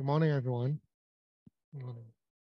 Good 0.00 0.06
morning, 0.06 0.30
everyone. 0.30 0.80
Good 1.74 1.82
morning. 1.82 2.04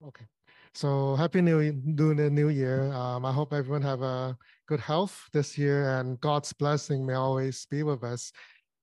Okay. 0.07 0.27
So 0.75 1.17
happy 1.17 1.41
new 1.41 1.73
doing 1.73 2.19
the 2.19 2.29
new 2.29 2.51
year. 2.51 2.93
Um, 2.93 3.25
I 3.25 3.33
hope 3.33 3.55
everyone 3.55 3.81
have 3.81 4.03
a 4.03 4.37
good 4.67 4.81
health 4.81 5.19
this 5.33 5.57
year 5.57 5.99
and 5.99 6.21
God's 6.21 6.53
blessing 6.53 7.07
may 7.07 7.15
always 7.15 7.67
be 7.71 7.83
with 7.85 8.05
us. 8.05 8.33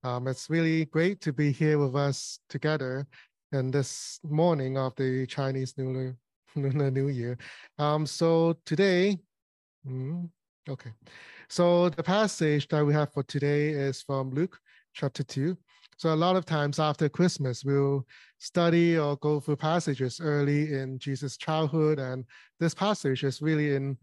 Um, 0.03 0.27
it's 0.27 0.49
really 0.49 0.85
great 0.85 1.21
to 1.21 1.31
be 1.31 1.51
here 1.51 1.77
with 1.77 1.95
us 1.95 2.39
together 2.49 3.05
in 3.51 3.69
this 3.69 4.19
morning 4.23 4.79
of 4.79 4.95
the 4.95 5.27
Chinese 5.27 5.75
New 5.77 6.15
Lunar 6.55 6.89
New 6.89 7.09
Year. 7.09 7.37
Um, 7.77 8.07
so 8.07 8.57
today, 8.65 9.19
mm, 9.87 10.27
okay. 10.67 10.89
So 11.49 11.89
the 11.89 12.01
passage 12.01 12.67
that 12.69 12.83
we 12.83 12.95
have 12.95 13.13
for 13.13 13.21
today 13.21 13.69
is 13.69 14.01
from 14.01 14.31
Luke 14.31 14.57
chapter 14.95 15.21
2. 15.21 15.55
So 15.97 16.13
a 16.13 16.15
lot 16.15 16.35
of 16.35 16.45
times 16.45 16.79
after 16.79 17.07
Christmas, 17.07 17.63
we'll 17.63 18.05
study 18.37 18.97
or 18.97 19.15
go 19.17 19.39
through 19.39 19.55
passages 19.55 20.19
early 20.21 20.73
in 20.73 20.99
Jesus' 20.99 21.37
childhood. 21.37 21.99
And 21.99 22.25
this 22.59 22.73
passage 22.73 23.23
is 23.23 23.41
really 23.41 23.75
in 23.75 23.97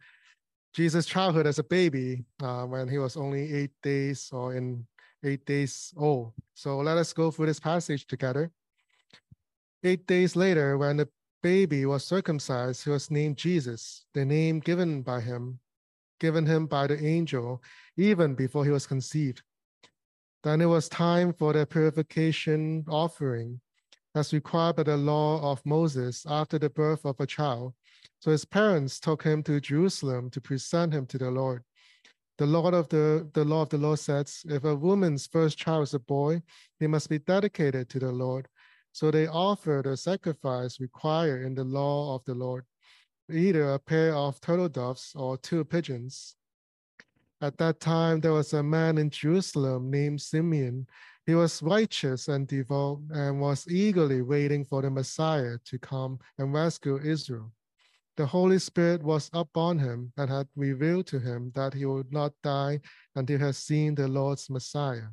Jesus' 0.73 1.05
childhood 1.05 1.47
as 1.47 1.59
a 1.59 1.65
baby 1.65 2.25
uh, 2.43 2.65
when 2.65 2.89
he 2.89 2.97
was 2.97 3.17
only 3.17 3.53
eight 3.53 3.73
days 3.83 4.31
or 4.33 4.57
in 4.57 4.87
eight 5.23 5.45
days 5.45 5.93
old. 5.97 6.33
So 6.55 6.79
let 6.79 6.97
us 6.97 7.13
go 7.13 7.31
through 7.31 7.47
this 7.47 7.61
passage 7.61 8.07
together. 8.07 8.51
Eight 9.85 10.07
days 10.07 10.35
later, 10.35 10.79
when 10.79 10.97
the 10.97 11.09
baby 11.43 11.85
was 11.85 12.05
circumcised, 12.05 12.85
he 12.85 12.91
was 12.91 13.11
named 13.11 13.37
Jesus, 13.37 14.07
the 14.15 14.25
name 14.25 14.61
given 14.61 15.03
by 15.03 15.21
him, 15.21 15.59
given 16.21 16.47
him 16.47 16.67
by 16.67 16.87
the 16.87 17.05
angel, 17.05 17.63
even 17.97 18.35
before 18.35 18.65
he 18.65 18.71
was 18.71 18.87
conceived. 18.87 19.43
Then 20.43 20.61
it 20.61 20.67
was 20.67 20.89
time 20.89 21.33
for 21.33 21.53
the 21.53 21.65
purification 21.65 22.85
offering, 22.89 23.61
as 24.15 24.33
required 24.33 24.77
by 24.77 24.83
the 24.83 24.97
law 24.97 25.53
of 25.53 25.65
Moses 25.65 26.27
after 26.29 26.59
the 26.59 26.71
birth 26.71 27.05
of 27.05 27.21
a 27.21 27.27
child. 27.27 27.75
So 28.21 28.31
his 28.31 28.45
parents 28.45 28.99
took 28.99 29.23
him 29.23 29.43
to 29.45 29.61
Jerusalem 29.61 30.31
to 30.31 30.41
present 30.41 30.93
him 30.93 31.07
to 31.07 31.19
the 31.19 31.31
Lord. 31.31 31.63
The 32.39 32.47
Lord 32.47 32.75
of 32.75 32.89
the, 32.89 33.29
the 33.35 33.45
law 33.45 33.63
of 33.63 33.69
the 33.69 33.79
Lord 33.79 34.01
says, 34.01 34.43
if 34.47 34.65
a 34.65 34.75
woman's 34.75 35.29
first 35.29 35.59
child 35.59 35.85
is 35.85 35.95
a 35.95 36.01
boy, 36.01 36.43
he 36.81 36.89
must 36.89 37.09
be 37.09 37.19
dedicated 37.19 37.89
to 37.91 38.01
the 38.01 38.11
Lord. 38.11 38.49
So 38.91 39.11
they 39.11 39.29
offered 39.29 39.87
a 39.87 39.97
sacrifice 39.97 40.81
required 40.81 41.45
in 41.45 41.55
the 41.55 41.65
law 41.65 42.15
of 42.17 42.25
the 42.25 42.35
Lord, 42.35 42.65
either 43.31 43.75
a 43.75 43.79
pair 43.79 44.15
of 44.15 44.41
turtle 44.41 44.69
doves 44.69 45.13
or 45.15 45.37
two 45.37 45.65
pigeons. 45.65 46.35
At 47.43 47.59
that 47.59 47.81
time, 47.81 48.21
there 48.21 48.33
was 48.33 48.53
a 48.53 48.63
man 48.63 48.99
in 48.99 49.11
Jerusalem 49.11 49.91
named 49.91 50.21
Simeon. 50.21 50.87
He 51.27 51.35
was 51.35 51.61
righteous 51.61 52.29
and 52.29 52.47
devout 52.47 53.01
and 53.11 53.41
was 53.41 53.67
eagerly 53.69 54.23
waiting 54.23 54.65
for 54.65 54.81
the 54.81 54.91
Messiah 54.91 55.59
to 55.65 55.79
come 55.81 56.21
and 56.39 56.53
rescue 56.53 57.01
Israel. 57.03 57.51
The 58.17 58.27
Holy 58.27 58.61
Spirit 58.61 59.03
was 59.03 59.29
upon 59.33 59.81
him 59.81 60.13
and 60.17 60.31
had 60.31 60.47
revealed 60.55 61.09
to 61.09 61.19
him 61.19 61.51
that 61.57 61.75
he 61.75 61.85
would 61.85 62.13
not 62.13 62.33
die 62.45 62.81
until 63.17 63.39
he 63.39 63.45
had 63.45 63.57
seen 63.57 63.97
the 63.97 64.07
Lord's 64.07 64.49
Messiah. 64.49 65.09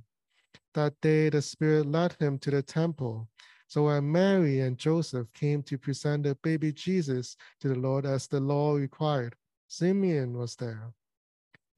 That 0.75 1.02
day, 1.02 1.30
the 1.30 1.41
Spirit 1.41 1.88
led 1.88 2.14
him 2.14 2.38
to 2.39 2.52
the 2.52 2.61
temple. 2.61 3.27
So 3.67 3.86
when 3.86 4.11
Mary 4.11 4.59
and 4.59 4.77
Joseph 4.77 5.33
came 5.33 5.64
to 5.64 5.80
present 5.80 6.23
the 6.23 6.36
baby 6.43 6.73
Jesus 6.73 7.36
to 7.61 7.69
the 7.69 7.80
Lord 7.80 8.05
as 8.05 8.27
the 8.27 8.39
law 8.39 8.73
required, 8.73 9.36
Simeon 9.67 10.38
was 10.38 10.55
there. 10.55 10.93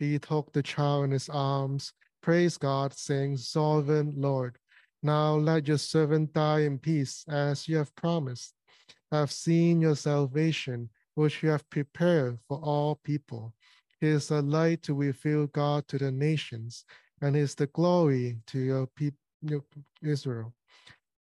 He 0.01 0.17
took 0.17 0.51
the 0.51 0.63
child 0.63 1.05
in 1.05 1.11
his 1.11 1.29
arms, 1.29 1.93
praised 2.23 2.59
God, 2.59 2.91
saying, 2.91 3.37
Sovereign 3.37 4.15
Lord, 4.17 4.57
now 5.03 5.35
let 5.35 5.67
your 5.67 5.77
servant 5.77 6.33
die 6.33 6.61
in 6.61 6.79
peace, 6.79 7.23
as 7.29 7.67
you 7.67 7.77
have 7.77 7.95
promised. 7.95 8.55
I 9.11 9.19
have 9.19 9.31
seen 9.31 9.79
your 9.79 9.95
salvation, 9.95 10.89
which 11.13 11.43
you 11.43 11.49
have 11.49 11.69
prepared 11.69 12.39
for 12.47 12.57
all 12.63 12.99
people. 13.03 13.53
He 13.99 14.07
is 14.07 14.31
a 14.31 14.41
light 14.41 14.81
to 14.83 14.95
reveal 14.95 15.45
God 15.45 15.87
to 15.89 15.99
the 15.99 16.11
nations, 16.11 16.83
and 17.21 17.35
is 17.35 17.53
the 17.53 17.67
glory 17.67 18.37
to 18.47 18.57
your 18.57 18.87
people, 18.87 19.19
Israel. 20.01 20.51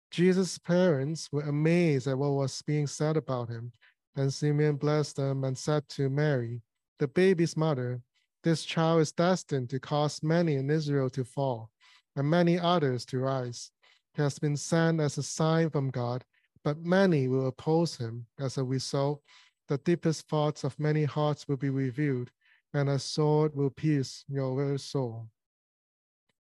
Jesus' 0.09 0.57
parents 0.57 1.29
were 1.31 1.43
amazed 1.43 2.07
at 2.07 2.17
what 2.17 2.31
was 2.31 2.63
being 2.63 2.87
said 2.87 3.15
about 3.15 3.47
him. 3.47 3.71
And 4.15 4.33
Simeon 4.33 4.77
blessed 4.77 5.17
them 5.17 5.43
and 5.43 5.55
said 5.55 5.87
to 5.89 6.09
Mary, 6.09 6.61
the 6.97 7.07
baby's 7.07 7.55
mother, 7.55 8.01
this 8.45 8.63
child 8.63 9.01
is 9.01 9.11
destined 9.11 9.71
to 9.71 9.79
cause 9.79 10.21
many 10.21 10.53
in 10.53 10.69
Israel 10.69 11.09
to 11.09 11.25
fall 11.25 11.71
and 12.15 12.29
many 12.29 12.59
others 12.59 13.03
to 13.03 13.17
rise. 13.17 13.71
He 14.13 14.21
has 14.21 14.37
been 14.37 14.55
sent 14.55 15.01
as 15.01 15.17
a 15.17 15.23
sign 15.23 15.71
from 15.71 15.89
God, 15.89 16.23
but 16.63 16.77
many 16.77 17.27
will 17.27 17.47
oppose 17.47 17.97
him. 17.97 18.27
As 18.39 18.59
a 18.59 18.63
result, 18.63 19.23
the 19.67 19.79
deepest 19.79 20.29
thoughts 20.29 20.63
of 20.63 20.79
many 20.79 21.05
hearts 21.05 21.47
will 21.47 21.57
be 21.57 21.71
revealed, 21.71 22.29
and 22.71 22.87
a 22.87 22.99
sword 22.99 23.55
will 23.55 23.71
pierce 23.71 24.23
your 24.27 24.55
very 24.55 24.77
soul. 24.77 25.27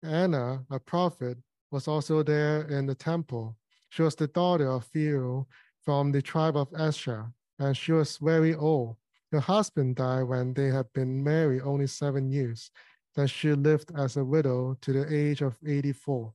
Anna, 0.05 0.65
a 0.71 0.79
prophet, 0.79 1.39
was 1.73 1.89
also 1.89 2.23
there 2.23 2.69
in 2.69 2.87
the 2.87 2.95
temple. 2.95 3.57
She 3.89 4.03
was 4.03 4.15
the 4.15 4.29
daughter 4.29 4.71
of 4.71 4.85
Phanuel 4.85 5.49
from 5.85 6.13
the 6.13 6.23
tribe 6.23 6.57
of 6.57 6.69
Asher, 6.79 7.33
and 7.59 7.77
she 7.77 7.91
was 7.91 8.17
very 8.19 8.55
old. 8.55 8.97
Her 9.33 9.41
husband 9.41 9.95
died 9.97 10.25
when 10.25 10.55
they 10.55 10.69
had 10.69 10.93
been 10.93 11.23
married 11.23 11.63
only 11.63 11.87
seven 11.87 12.31
years. 12.31 12.71
Then 13.15 13.29
she 13.29 13.53
lived 13.53 13.93
as 13.97 14.17
a 14.17 14.25
widow 14.25 14.77
to 14.81 14.93
the 14.93 15.15
age 15.15 15.41
of 15.41 15.57
84. 15.65 16.33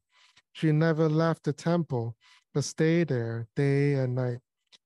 She 0.54 0.72
never 0.72 1.10
left 1.10 1.44
the 1.44 1.52
temple, 1.52 2.16
but 2.54 2.64
stayed 2.64 3.10
there 3.10 3.48
day 3.56 3.96
and 3.96 4.16
night, 4.16 4.40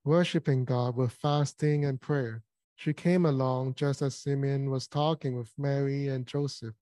worshiping 0.03 0.65
God 0.65 0.95
with 0.95 1.11
fasting 1.11 1.85
and 1.85 2.01
prayer. 2.01 2.41
She 2.77 2.93
came 2.93 3.25
along 3.25 3.75
just 3.75 4.01
as 4.01 4.15
Simeon 4.15 4.71
was 4.71 4.87
talking 4.87 5.37
with 5.37 5.53
Mary 5.57 6.07
and 6.07 6.25
Joseph, 6.25 6.73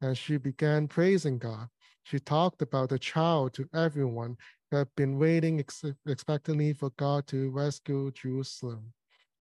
and 0.00 0.18
she 0.18 0.36
began 0.36 0.88
praising 0.88 1.38
God. 1.38 1.68
She 2.02 2.18
talked 2.18 2.60
about 2.62 2.88
the 2.88 2.98
child 2.98 3.52
to 3.54 3.68
everyone 3.72 4.36
who 4.70 4.78
had 4.78 4.88
been 4.96 5.18
waiting 5.18 5.60
ex- 5.60 5.84
expectantly 6.06 6.72
for 6.72 6.90
God 6.90 7.28
to 7.28 7.50
rescue 7.50 8.10
Jerusalem. 8.10 8.92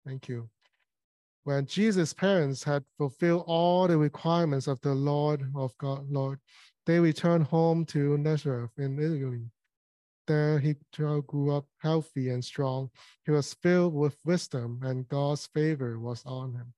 Thank 0.06 0.28
you 0.28 0.50
when 1.44 1.66
Jesus' 1.66 2.14
parents 2.14 2.64
had 2.64 2.84
fulfilled 2.98 3.46
all 3.48 3.88
the 3.88 3.98
requirements 3.98 4.68
of 4.68 4.80
the 4.82 4.94
Lord 4.94 5.52
of 5.56 5.78
God, 5.78 6.06
Lord, 6.10 6.40
they 6.86 7.00
returned 7.00 7.46
home 7.46 7.86
to 7.86 8.18
Nazareth 8.18 8.72
in 8.78 8.96
Galilee. 8.96 9.46
There 10.28 10.60
he 10.60 10.76
grew 11.28 11.56
up 11.56 11.66
healthy 11.80 12.30
and 12.30 12.44
strong. 12.44 12.90
He 13.26 13.32
was 13.32 13.56
filled 13.64 13.96
with 13.96 14.18
wisdom, 14.26 14.80
and 14.84 15.08
God's 15.08 15.48
favor 15.48 16.00
was 16.00 16.24
on 16.26 16.54
him. 16.54 16.74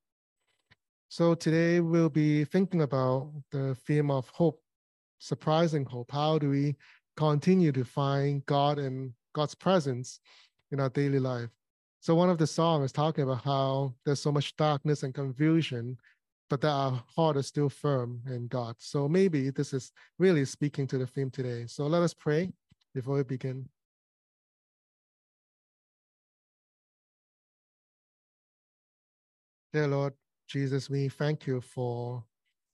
So 1.10 1.34
today 1.36 1.82
we'll 1.82 2.10
be 2.10 2.46
thinking 2.46 2.82
about 2.82 3.34
the 3.52 3.76
theme 3.86 4.10
of 4.10 4.30
hope, 4.30 4.62
surprising 5.20 5.86
hope. 5.86 6.12
How 6.12 6.40
do 6.40 6.50
we 6.50 6.78
continue 7.18 7.74
to 7.74 7.84
find 7.84 8.46
God 8.46 8.80
and 8.80 9.12
God's 9.34 9.56
presence 9.56 10.22
in 10.72 10.80
our 10.80 10.90
daily 10.90 11.20
life? 11.20 11.50
So 12.02 12.16
one 12.16 12.32
of 12.32 12.40
the 12.40 12.48
songs 12.48 12.86
is 12.86 12.92
talking 12.92 13.24
about 13.24 13.44
how 13.44 13.94
there's 14.06 14.20
so 14.20 14.32
much 14.32 14.56
darkness 14.56 15.04
and 15.04 15.14
confusion, 15.14 15.98
but 16.50 16.60
that 16.62 16.72
our 16.72 17.04
heart 17.16 17.38
is 17.38 17.46
still 17.46 17.70
firm 17.70 18.22
in 18.26 18.48
God. 18.48 18.76
So 18.80 19.08
maybe 19.08 19.52
this 19.52 19.72
is 19.72 19.92
really 20.18 20.44
speaking 20.46 20.88
to 20.88 20.98
the 20.98 21.06
theme 21.06 21.30
today. 21.30 21.68
So 21.68 21.86
let 21.86 22.02
us 22.02 22.16
pray 22.16 22.52
before 22.96 23.18
we 23.18 23.24
begin. 23.24 23.70
Dear 29.72 29.88
Lord 29.88 30.14
Jesus, 30.48 30.90
we 30.90 31.08
thank 31.08 31.46
you 31.46 31.62
for 31.62 32.24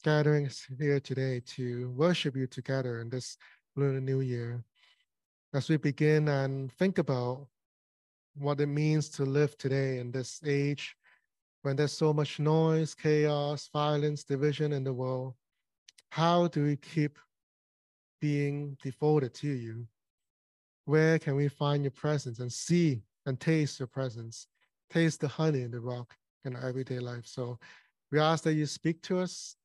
gathering 0.05 0.45
us 0.45 0.65
here 0.79 1.01
today 1.01 1.41
to 1.47 1.91
worship 1.97 2.37
you 2.37 2.47
together 2.47 3.01
in 3.01 3.09
this 3.09 3.35
Lunar 3.75 3.99
New 3.99 4.21
Year. 4.21 4.63
As 5.53 5.67
we 5.67 5.75
begin 5.75 6.29
and 6.29 6.71
think 6.71 6.97
about 6.97 7.47
what 8.39 8.59
it 8.61 8.67
means 8.67 9.09
to 9.09 9.23
live 9.23 9.57
today 9.57 9.99
in 9.99 10.11
this 10.11 10.41
age 10.45 10.95
when 11.63 11.75
there's 11.75 11.93
so 11.93 12.13
much 12.13 12.39
noise, 12.39 12.93
chaos, 12.93 13.69
violence, 13.73 14.23
division 14.23 14.73
in 14.73 14.83
the 14.83 14.93
world. 14.93 15.33
How 16.09 16.47
do 16.47 16.63
we 16.63 16.77
keep 16.77 17.17
being 18.21 18.77
devoted 18.81 19.33
to 19.35 19.49
you? 19.49 19.87
Where 20.85 21.19
can 21.19 21.35
we 21.35 21.47
find 21.47 21.83
your 21.83 21.91
presence 21.91 22.39
and 22.39 22.51
see 22.51 23.01
and 23.25 23.39
taste 23.39 23.79
your 23.79 23.87
presence? 23.87 24.47
Taste 24.89 25.19
the 25.19 25.27
honey 25.27 25.61
in 25.61 25.71
the 25.71 25.81
rock 25.81 26.13
in 26.45 26.55
our 26.55 26.69
everyday 26.69 26.99
life. 26.99 27.25
So 27.25 27.59
we 28.11 28.19
ask 28.19 28.43
that 28.45 28.53
you 28.53 28.65
speak 28.65 29.01
to 29.03 29.19
us, 29.19 29.55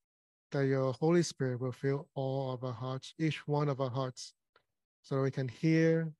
that 0.50 0.66
your 0.66 0.92
Holy 0.94 1.22
Spirit 1.22 1.60
will 1.60 1.72
fill 1.72 2.08
all 2.14 2.52
of 2.52 2.64
our 2.64 2.72
hearts, 2.72 3.14
each 3.18 3.46
one 3.46 3.68
of 3.68 3.80
our 3.80 3.90
hearts, 3.90 4.34
so 5.02 5.16
that 5.16 5.22
we 5.22 5.30
can 5.30 5.48
hear 5.48 6.12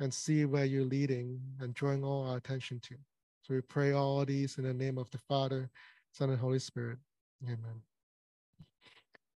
and 0.00 0.12
see 0.12 0.44
where 0.44 0.64
you're 0.64 0.84
leading 0.84 1.40
and 1.60 1.74
drawing 1.74 2.04
all 2.04 2.28
our 2.28 2.36
attention 2.36 2.80
to. 2.80 2.94
So 3.42 3.54
we 3.54 3.60
pray 3.60 3.92
all 3.92 4.24
these 4.24 4.58
in 4.58 4.64
the 4.64 4.74
name 4.74 4.98
of 4.98 5.10
the 5.10 5.18
Father, 5.18 5.70
Son, 6.12 6.30
and 6.30 6.38
Holy 6.38 6.58
Spirit. 6.58 6.98
Amen. 7.44 7.82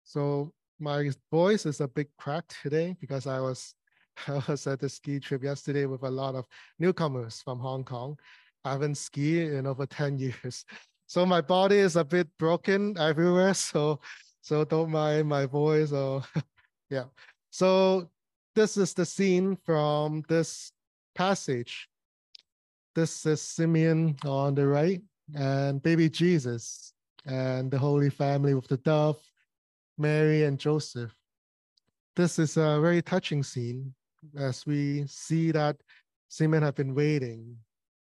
So 0.04 0.54
my 0.80 1.10
voice 1.32 1.66
is 1.66 1.82
a 1.82 1.88
bit 1.88 2.10
cracked 2.18 2.56
today 2.62 2.96
because 3.00 3.28
I 3.28 3.40
was 3.40 3.74
I 4.28 4.42
was 4.48 4.66
at 4.68 4.80
the 4.80 4.90
ski 4.90 5.20
trip 5.20 5.44
yesterday 5.44 5.86
with 5.86 6.04
a 6.04 6.10
lot 6.10 6.36
of 6.36 6.46
newcomers 6.80 7.42
from 7.42 7.60
Hong 7.60 7.84
Kong. 7.84 8.18
I 8.64 8.72
haven't 8.72 8.96
skied 8.96 9.52
in 9.52 9.68
over 9.68 9.86
10 9.88 10.18
years. 10.18 10.66
So 11.08 11.26
my 11.26 11.42
body 11.42 11.78
is 11.78 11.96
a 11.96 12.04
bit 12.04 12.28
broken 12.38 12.98
everywhere. 12.98 13.54
So 13.72 14.00
so 14.42 14.64
don't 14.64 14.92
mind 14.92 15.28
my 15.28 15.48
voice 15.48 15.92
or 15.92 16.22
yeah. 16.90 17.06
So 17.50 18.12
this 18.56 18.78
is 18.78 18.94
the 18.94 19.06
scene 19.06 19.58
from 19.66 20.24
this 20.30 20.72
passage. 21.14 21.90
This 22.96 23.26
is 23.26 23.42
Simeon 23.42 24.16
on 24.26 24.56
the 24.56 24.66
right 24.66 25.02
and 25.36 25.84
baby 25.84 26.10
Jesus 26.10 26.94
and 27.26 27.70
the 27.70 27.78
Holy 27.78 28.10
Family 28.10 28.54
with 28.54 28.68
the 28.68 28.78
dove, 28.78 29.22
Mary 29.98 30.46
and 30.46 30.58
Joseph. 30.58 31.14
This 32.16 32.40
is 32.40 32.56
a 32.56 32.80
very 32.80 33.02
touching 33.02 33.44
scene 33.44 33.94
as 34.38 34.66
we 34.66 35.06
see 35.08 35.52
that 35.52 35.76
Simeon 36.30 36.64
had 36.64 36.76
been 36.76 36.96
waiting 36.96 37.58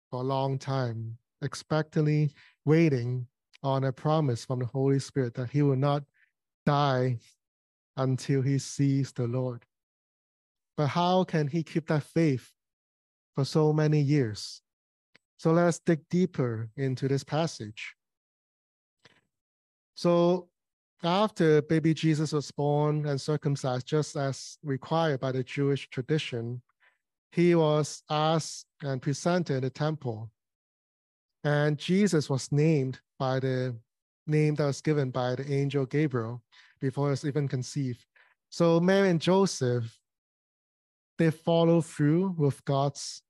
for 0.10 0.22
a 0.22 0.24
long 0.24 0.58
time, 0.58 1.18
expectantly 1.42 2.32
waiting 2.64 3.28
on 3.62 3.84
a 3.84 3.92
promise 3.92 4.46
from 4.46 4.60
the 4.60 4.66
Holy 4.66 5.00
Spirit 5.00 5.34
that 5.34 5.50
he 5.50 5.62
will 5.62 5.76
not 5.76 6.04
die 6.66 7.18
until 7.98 8.42
he 8.42 8.58
sees 8.58 9.12
the 9.12 9.28
Lord. 9.28 9.66
But 10.78 10.88
how 10.88 11.24
can 11.24 11.48
he 11.48 11.64
keep 11.64 11.88
that 11.88 12.04
faith 12.04 12.52
for 13.36 13.46
so 13.46 13.72
many 13.72 14.02
years? 14.02 14.62
So 15.38 15.52
let's 15.52 15.80
dig 15.80 16.02
deeper 16.10 16.70
into 16.78 17.08
this 17.08 17.24
passage. 17.24 17.96
So 19.96 20.50
after 21.04 21.62
baby 21.62 21.94
Jesus 21.94 22.34
was 22.34 22.52
born 22.52 23.06
and 23.06 23.20
circumcised, 23.20 23.88
just 23.88 24.16
as 24.16 24.58
required 24.64 25.20
by 25.20 25.32
the 25.32 25.44
Jewish 25.44 25.90
tradition, 25.90 26.62
he 27.32 27.54
was 27.56 28.02
asked 28.10 28.66
and 28.82 29.02
presented 29.02 29.56
in 29.56 29.62
the 29.62 29.70
temple. 29.70 30.32
And 31.44 31.78
Jesus 31.78 32.30
was 32.30 32.52
named 32.52 33.00
by 33.20 33.40
the 33.40 33.76
name 34.26 34.56
that 34.56 34.66
was 34.66 34.82
given 34.82 35.12
by 35.12 35.36
the 35.36 35.52
angel 35.52 35.86
Gabriel 35.86 36.42
before 36.80 37.08
he 37.08 37.12
was 37.12 37.26
even 37.26 37.48
conceived. 37.48 38.06
So 38.50 38.80
Mary 38.80 39.10
and 39.10 39.22
Joseph, 39.22 40.00
they 41.18 41.32
follow 41.32 41.82
through 41.82 42.36
with 42.38 42.64
God's 42.66 43.22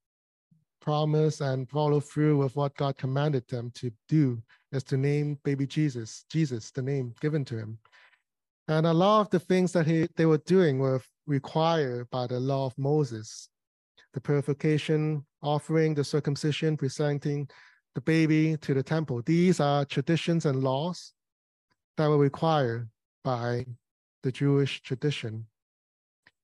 promise 0.81 1.41
and 1.41 1.69
follow 1.69 1.99
through 1.99 2.37
with 2.37 2.55
what 2.55 2.75
God 2.77 2.97
commanded 2.97 3.47
them 3.47 3.71
to 3.75 3.91
do 4.07 4.41
is 4.71 4.83
to 4.83 4.97
name 4.97 5.39
baby 5.43 5.65
Jesus, 5.65 6.25
Jesus, 6.29 6.71
the 6.71 6.81
name 6.81 7.13
given 7.21 7.43
to 7.45 7.57
him. 7.57 7.79
And 8.67 8.85
a 8.85 8.93
lot 8.93 9.21
of 9.21 9.29
the 9.29 9.39
things 9.39 9.71
that 9.73 9.85
he, 9.85 10.07
they 10.15 10.25
were 10.25 10.39
doing 10.39 10.79
were 10.79 11.01
required 11.27 12.09
by 12.09 12.27
the 12.27 12.39
law 12.39 12.67
of 12.67 12.77
Moses 12.77 13.49
the 14.13 14.21
purification, 14.21 15.25
offering, 15.43 15.93
the 15.93 16.03
circumcision, 16.03 16.77
presenting 16.77 17.47
the 17.95 18.01
baby 18.01 18.55
to 18.61 18.73
the 18.73 18.81
temple. 18.81 19.21
These 19.25 19.59
are 19.59 19.83
traditions 19.83 20.45
and 20.45 20.63
laws 20.63 21.11
that 21.97 22.07
were 22.07 22.17
required 22.17 22.89
by 23.25 23.65
the 24.23 24.31
Jewish 24.31 24.81
tradition. 24.81 25.45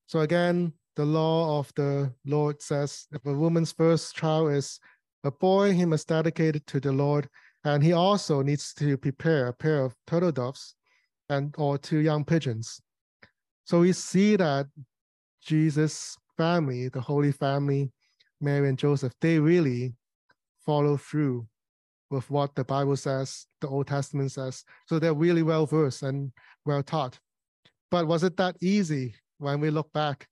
So 0.06 0.20
again, 0.20 0.74
the 0.96 1.04
law 1.04 1.58
of 1.58 1.72
the 1.74 2.12
Lord 2.24 2.60
says 2.60 3.06
if 3.12 3.24
a 3.24 3.32
woman's 3.32 3.72
first 3.72 4.14
child 4.14 4.52
is 4.52 4.78
a 5.24 5.30
boy, 5.30 5.72
he 5.72 5.84
must 5.84 6.08
dedicate 6.08 6.56
it 6.56 6.66
to 6.68 6.80
the 6.80 6.92
Lord. 6.92 7.28
And 7.64 7.82
he 7.82 7.92
also 7.92 8.42
needs 8.42 8.74
to 8.74 8.96
prepare 8.96 9.46
a 9.46 9.52
pair 9.52 9.84
of 9.84 9.94
turtle 10.06 10.32
doves 10.32 10.74
and 11.28 11.54
or 11.56 11.78
two 11.78 11.98
young 11.98 12.24
pigeons. 12.24 12.80
So 13.64 13.80
we 13.80 13.92
see 13.92 14.36
that 14.36 14.66
Jesus' 15.40 16.16
family, 16.36 16.88
the 16.88 17.00
Holy 17.00 17.32
Family, 17.32 17.92
Mary 18.40 18.68
and 18.68 18.78
Joseph, 18.78 19.12
they 19.20 19.38
really 19.38 19.94
follow 20.66 20.96
through 20.96 21.46
with 22.10 22.28
what 22.30 22.54
the 22.54 22.64
Bible 22.64 22.96
says, 22.96 23.46
the 23.60 23.68
Old 23.68 23.86
Testament 23.86 24.32
says. 24.32 24.64
So 24.86 24.98
they're 24.98 25.14
really 25.14 25.42
well 25.42 25.66
versed 25.66 26.02
and 26.02 26.32
well 26.66 26.82
taught. 26.82 27.18
But 27.90 28.06
was 28.06 28.24
it 28.24 28.36
that 28.36 28.56
easy 28.60 29.14
when 29.38 29.60
we 29.60 29.70
look 29.70 29.92
back? 29.92 30.26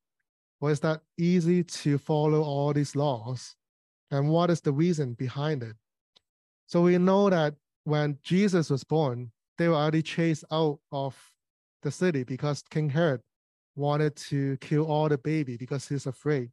Was 0.60 0.80
that 0.80 1.00
easy 1.18 1.64
to 1.64 1.98
follow 1.98 2.42
all 2.42 2.72
these 2.72 2.94
laws? 2.94 3.56
And 4.10 4.28
what 4.28 4.50
is 4.50 4.60
the 4.60 4.72
reason 4.72 5.14
behind 5.14 5.62
it? 5.62 5.76
So 6.66 6.82
we 6.82 6.98
know 6.98 7.30
that 7.30 7.54
when 7.84 8.18
Jesus 8.22 8.70
was 8.70 8.84
born, 8.84 9.32
they 9.58 9.68
were 9.68 9.74
already 9.74 10.02
chased 10.02 10.44
out 10.50 10.78
of 10.92 11.16
the 11.82 11.90
city 11.90 12.24
because 12.24 12.62
King 12.70 12.90
Herod 12.90 13.20
wanted 13.74 14.16
to 14.16 14.56
kill 14.58 14.86
all 14.86 15.08
the 15.08 15.18
baby 15.18 15.56
because 15.56 15.88
he's 15.88 16.06
afraid. 16.06 16.50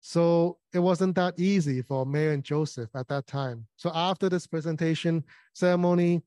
So 0.00 0.58
it 0.72 0.78
wasn't 0.78 1.16
that 1.16 1.38
easy 1.38 1.82
for 1.82 2.06
Mary 2.06 2.34
and 2.34 2.44
Joseph 2.44 2.90
at 2.94 3.08
that 3.08 3.26
time. 3.26 3.66
So 3.76 3.90
after 3.92 4.28
this 4.28 4.46
presentation 4.46 5.24
ceremony, 5.52 6.22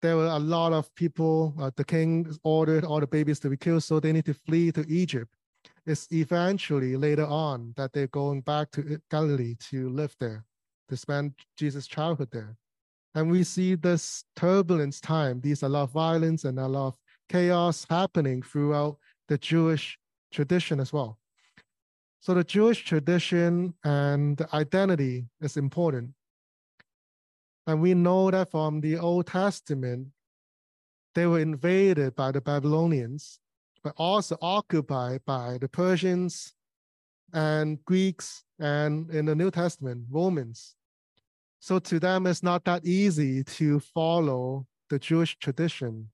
there 0.00 0.16
were 0.16 0.26
a 0.26 0.38
lot 0.38 0.72
of 0.72 0.92
people. 0.96 1.54
Uh, 1.60 1.70
the 1.76 1.84
king 1.84 2.26
ordered 2.42 2.84
all 2.84 2.98
the 2.98 3.06
babies 3.06 3.38
to 3.40 3.48
be 3.48 3.56
killed, 3.56 3.84
so 3.84 4.00
they 4.00 4.12
need 4.12 4.24
to 4.24 4.34
flee 4.34 4.72
to 4.72 4.84
Egypt. 4.88 5.32
It's 5.84 6.06
eventually 6.12 6.96
later 6.96 7.26
on 7.26 7.74
that 7.76 7.92
they're 7.92 8.06
going 8.08 8.42
back 8.42 8.70
to 8.72 9.00
Galilee 9.10 9.56
to 9.70 9.88
live 9.88 10.14
there, 10.20 10.44
to 10.88 10.96
spend 10.96 11.34
Jesus' 11.56 11.86
childhood 11.86 12.28
there. 12.30 12.56
And 13.14 13.30
we 13.30 13.44
see 13.44 13.74
this 13.74 14.24
turbulence 14.36 15.00
time, 15.00 15.40
these 15.40 15.62
a 15.62 15.68
lot 15.68 15.84
of 15.84 15.90
violence 15.90 16.44
and 16.44 16.58
a 16.58 16.68
lot 16.68 16.88
of 16.88 16.98
chaos 17.28 17.84
happening 17.90 18.42
throughout 18.42 18.96
the 19.28 19.38
Jewish 19.38 19.98
tradition 20.32 20.80
as 20.80 20.92
well. 20.92 21.18
So 22.20 22.34
the 22.34 22.44
Jewish 22.44 22.84
tradition 22.84 23.74
and 23.82 24.40
identity 24.54 25.26
is 25.40 25.56
important. 25.56 26.10
And 27.66 27.80
we 27.80 27.94
know 27.94 28.30
that 28.30 28.50
from 28.50 28.80
the 28.80 28.98
Old 28.98 29.26
Testament, 29.26 30.08
they 31.14 31.26
were 31.26 31.40
invaded 31.40 32.14
by 32.14 32.32
the 32.32 32.40
Babylonians, 32.40 33.40
but 33.82 33.94
also 33.96 34.36
occupied 34.40 35.20
by 35.26 35.58
the 35.58 35.68
Persians 35.68 36.54
and 37.32 37.82
Greeks, 37.84 38.44
and 38.58 39.10
in 39.10 39.24
the 39.24 39.34
New 39.34 39.50
Testament, 39.50 40.06
Romans. 40.10 40.76
So 41.60 41.78
to 41.78 41.98
them, 41.98 42.26
it's 42.26 42.42
not 42.42 42.64
that 42.64 42.84
easy 42.84 43.42
to 43.44 43.80
follow 43.80 44.66
the 44.90 44.98
Jewish 44.98 45.38
tradition. 45.38 46.10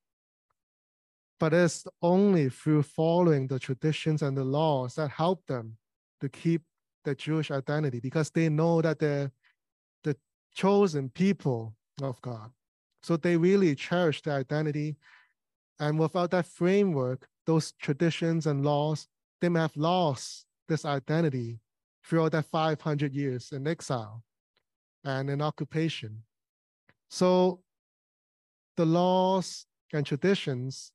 But 1.41 1.55
it's 1.55 1.87
only 2.03 2.49
through 2.49 2.83
following 2.83 3.47
the 3.47 3.59
traditions 3.59 4.23
and 4.23 4.37
the 4.37 4.45
laws 4.45 4.95
that 4.97 5.11
help 5.11 5.47
them 5.47 5.77
to 6.21 6.29
keep 6.29 6.63
the 7.05 7.15
Jewish 7.15 7.51
identity 7.51 8.01
because 8.01 8.31
they 8.31 8.49
know 8.49 8.83
that 8.83 8.99
they're 8.99 9.31
the 10.05 10.17
chosen 10.55 11.09
people 11.11 11.75
of 12.03 12.21
God. 12.23 12.51
So 13.03 13.17
they 13.17 13.37
really 13.37 13.75
cherish 13.75 14.23
their 14.23 14.35
identity. 14.35 14.97
And 15.81 15.99
without 15.99 16.31
that 16.33 16.47
framework, 16.47 17.29
those 17.49 17.73
traditions 17.81 18.47
and 18.47 18.63
laws, 18.63 19.09
they 19.41 19.49
may 19.49 19.61
have 19.61 19.75
lost 19.75 20.45
this 20.69 20.85
identity 20.85 21.59
throughout 22.05 22.33
that 22.33 22.45
500 22.45 23.15
years 23.15 23.53
in 23.53 23.67
exile 23.67 24.23
and 25.03 25.31
in 25.31 25.41
occupation. 25.41 26.23
So 27.09 27.63
the 28.77 28.85
laws 28.85 29.65
and 29.95 30.05
traditions, 30.05 30.93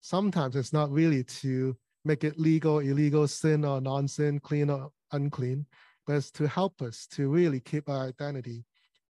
sometimes 0.00 0.54
it's 0.54 0.72
not 0.72 0.92
really 0.92 1.24
to 1.24 1.76
make 2.04 2.22
it 2.22 2.38
legal, 2.38 2.78
illegal, 2.78 3.26
sin 3.26 3.64
or 3.64 3.80
non-sin, 3.80 4.38
clean 4.38 4.70
or 4.70 4.92
unclean, 5.10 5.66
but 6.06 6.14
it's 6.14 6.30
to 6.30 6.46
help 6.46 6.80
us 6.82 7.08
to 7.14 7.28
really 7.28 7.58
keep 7.58 7.88
our 7.88 8.06
identity, 8.06 8.64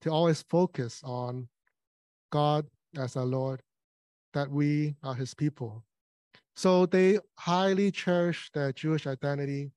to 0.04 0.10
always 0.10 0.42
focus 0.44 1.02
on 1.04 1.50
God 2.32 2.66
as 2.98 3.18
our 3.18 3.26
Lord, 3.26 3.62
that 4.34 4.50
we 4.50 4.96
are 5.04 5.16
his 5.16 5.34
people. 5.34 5.84
So 6.60 6.86
they 6.86 7.20
highly 7.38 7.90
cherish 7.90 8.52
their 8.54 8.74
Jewish 8.74 9.08
identity. 9.08 9.72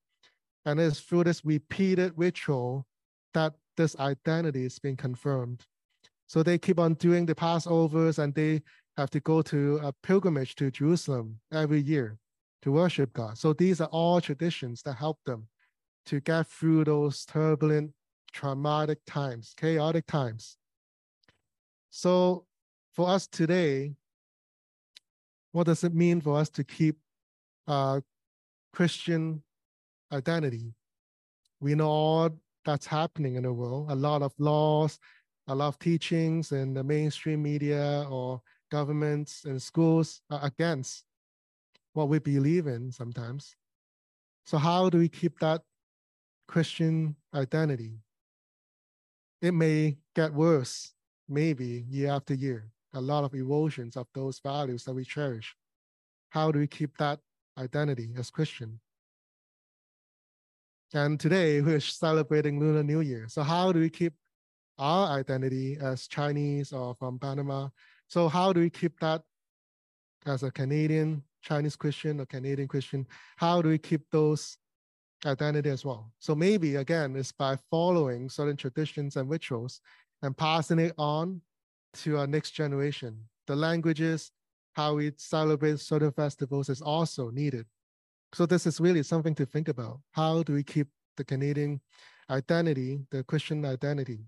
And 0.66 0.80
it's 0.80 0.98
through 0.98 1.22
this 1.22 1.44
repeated 1.44 2.12
ritual 2.16 2.88
that 3.34 3.54
this 3.76 3.94
identity 4.00 4.64
is 4.64 4.80
being 4.80 4.96
confirmed. 4.96 5.64
So 6.26 6.42
they 6.42 6.58
keep 6.58 6.80
on 6.80 6.94
doing 6.94 7.24
the 7.24 7.36
Passovers 7.36 8.18
and 8.18 8.34
they 8.34 8.62
have 8.96 9.10
to 9.10 9.20
go 9.20 9.42
to 9.42 9.78
a 9.80 9.92
pilgrimage 10.02 10.56
to 10.56 10.72
Jerusalem 10.72 11.38
every 11.52 11.80
year 11.80 12.18
to 12.62 12.72
worship 12.72 13.12
God. 13.12 13.38
So 13.38 13.52
these 13.52 13.80
are 13.80 13.92
all 13.92 14.20
traditions 14.20 14.82
that 14.82 14.94
help 14.94 15.20
them 15.24 15.46
to 16.06 16.18
get 16.18 16.48
through 16.48 16.86
those 16.86 17.24
turbulent, 17.24 17.92
traumatic 18.32 18.98
times, 19.06 19.54
chaotic 19.56 20.08
times. 20.08 20.56
So 21.90 22.44
for 22.92 23.08
us 23.08 23.28
today, 23.28 23.94
what 25.52 25.66
does 25.66 25.85
it 25.85 25.94
mean 25.94 26.21
for 26.21 26.37
us 26.38 26.49
to 26.50 26.64
keep 26.64 26.97
uh, 27.66 28.00
Christian 28.73 29.42
identity? 30.12 30.75
We 31.61 31.75
know 31.75 31.88
all 31.88 32.30
that's 32.64 32.87
happening 32.87 33.37
in 33.37 33.44
the 33.44 33.52
world. 33.52 33.90
A 33.90 33.94
lot 33.94 34.23
of 34.23 34.32
laws, 34.38 34.99
a 35.47 35.54
lot 35.54 35.68
of 35.68 35.78
teachings 35.78 36.52
in 36.52 36.75
the 36.75 36.82
mainstream 36.82 37.42
media 37.42 38.06
or 38.11 38.40
governments 38.71 39.44
and 39.44 39.61
schools 39.61 40.23
are 40.30 40.44
against 40.44 41.04
what 41.92 42.09
we 42.09 42.18
believe 42.18 42.66
in 42.66 42.90
sometimes. 42.90 43.54
So, 44.44 44.59
how 44.59 44.88
do 44.88 44.99
we 44.99 45.09
keep 45.09 45.38
that 45.40 45.62
Christian 46.49 47.16
identity? 47.35 47.99
It 49.40 49.52
may 49.52 49.99
get 50.14 50.32
worse, 50.32 50.94
maybe 51.28 51.85
year 51.88 52.11
after 52.11 52.35
year. 52.35 52.71
A 52.94 53.00
lot 53.00 53.25
of 53.25 53.34
erosions 53.34 53.96
of 53.96 54.06
those 54.14 54.38
values 54.38 54.84
that 54.84 54.94
we 54.94 55.04
cherish. 55.04 55.54
How 56.30 56.52
do 56.52 56.58
we 56.58 56.66
keep 56.66 56.96
that 56.99 57.20
identity 57.58 58.11
as 58.16 58.30
Christian? 58.30 58.80
And 60.94 61.18
today 61.18 61.61
we're 61.62 61.80
celebrating 61.80 62.61
Lunar 62.61 62.82
New 62.82 63.00
Year. 63.00 63.26
So, 63.28 63.42
how 63.42 63.72
do 63.72 63.80
we 63.80 63.90
keep 63.90 64.14
our 64.78 65.18
identity 65.18 65.78
as 65.80 66.06
Chinese 66.06 66.72
or 66.72 66.94
from 66.94 67.18
Panama? 67.18 67.68
So, 68.08 68.28
how 68.28 68.52
do 68.52 68.61
we 68.61 68.70
keep 68.70 68.99
that 69.00 69.22
as 70.26 70.42
a 70.42 70.50
Canadian 70.50 71.22
Chinese 71.42 71.76
Christian 71.76 72.20
or 72.20 72.26
Canadian 72.26 72.68
Christian? 72.68 73.06
How 73.37 73.62
do 73.62 73.68
we 73.68 73.78
keep 73.78 74.02
those 74.11 74.58
identity 75.25 75.70
as 75.70 75.84
well? 75.84 76.12
So, 76.18 76.34
maybe 76.34 76.76
again, 76.76 77.16
it's 77.16 77.32
by 77.32 77.56
following 77.70 78.28
certain 78.28 78.56
traditions 78.56 79.16
and 79.16 79.30
rituals 79.30 79.80
and 80.22 80.37
passing 80.37 80.78
it 80.78 80.94
on 80.99 81.40
to 81.94 82.18
our 82.18 82.26
next 82.26 82.52
generation. 82.52 83.18
The 83.46 83.56
languages, 83.56 84.30
how 84.75 84.94
we 84.94 85.12
celebrate 85.16 85.80
certain 85.80 86.12
festivals 86.12 86.68
is 86.68 86.80
also 86.80 87.30
needed. 87.30 87.66
So 88.34 88.46
this 88.46 88.66
is 88.66 88.80
really 88.80 89.02
something 89.02 89.34
to 89.34 89.46
think 89.46 89.68
about. 89.68 90.00
How 90.12 90.42
do 90.42 90.54
we 90.54 90.62
keep 90.62 90.88
the 91.16 91.25
Canadian 91.25 91.80
identity, 92.30 93.00
the 93.11 93.22
Christian 93.25 93.64
identity? 93.64 94.20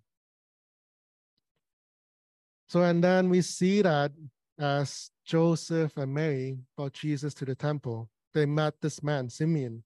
So, 2.68 2.83
and 2.83 3.02
then 3.02 3.30
we 3.30 3.40
see 3.40 3.83
that 3.83 4.12
as 4.59 5.11
Joseph 5.25 5.97
and 5.97 6.12
Mary 6.12 6.59
brought 6.76 6.92
Jesus 6.92 7.35
to 7.35 7.44
the 7.44 7.54
temple, 7.54 8.11
they 8.33 8.47
met 8.47 8.75
this 8.80 9.02
man, 9.02 9.30
Simeon. 9.30 9.83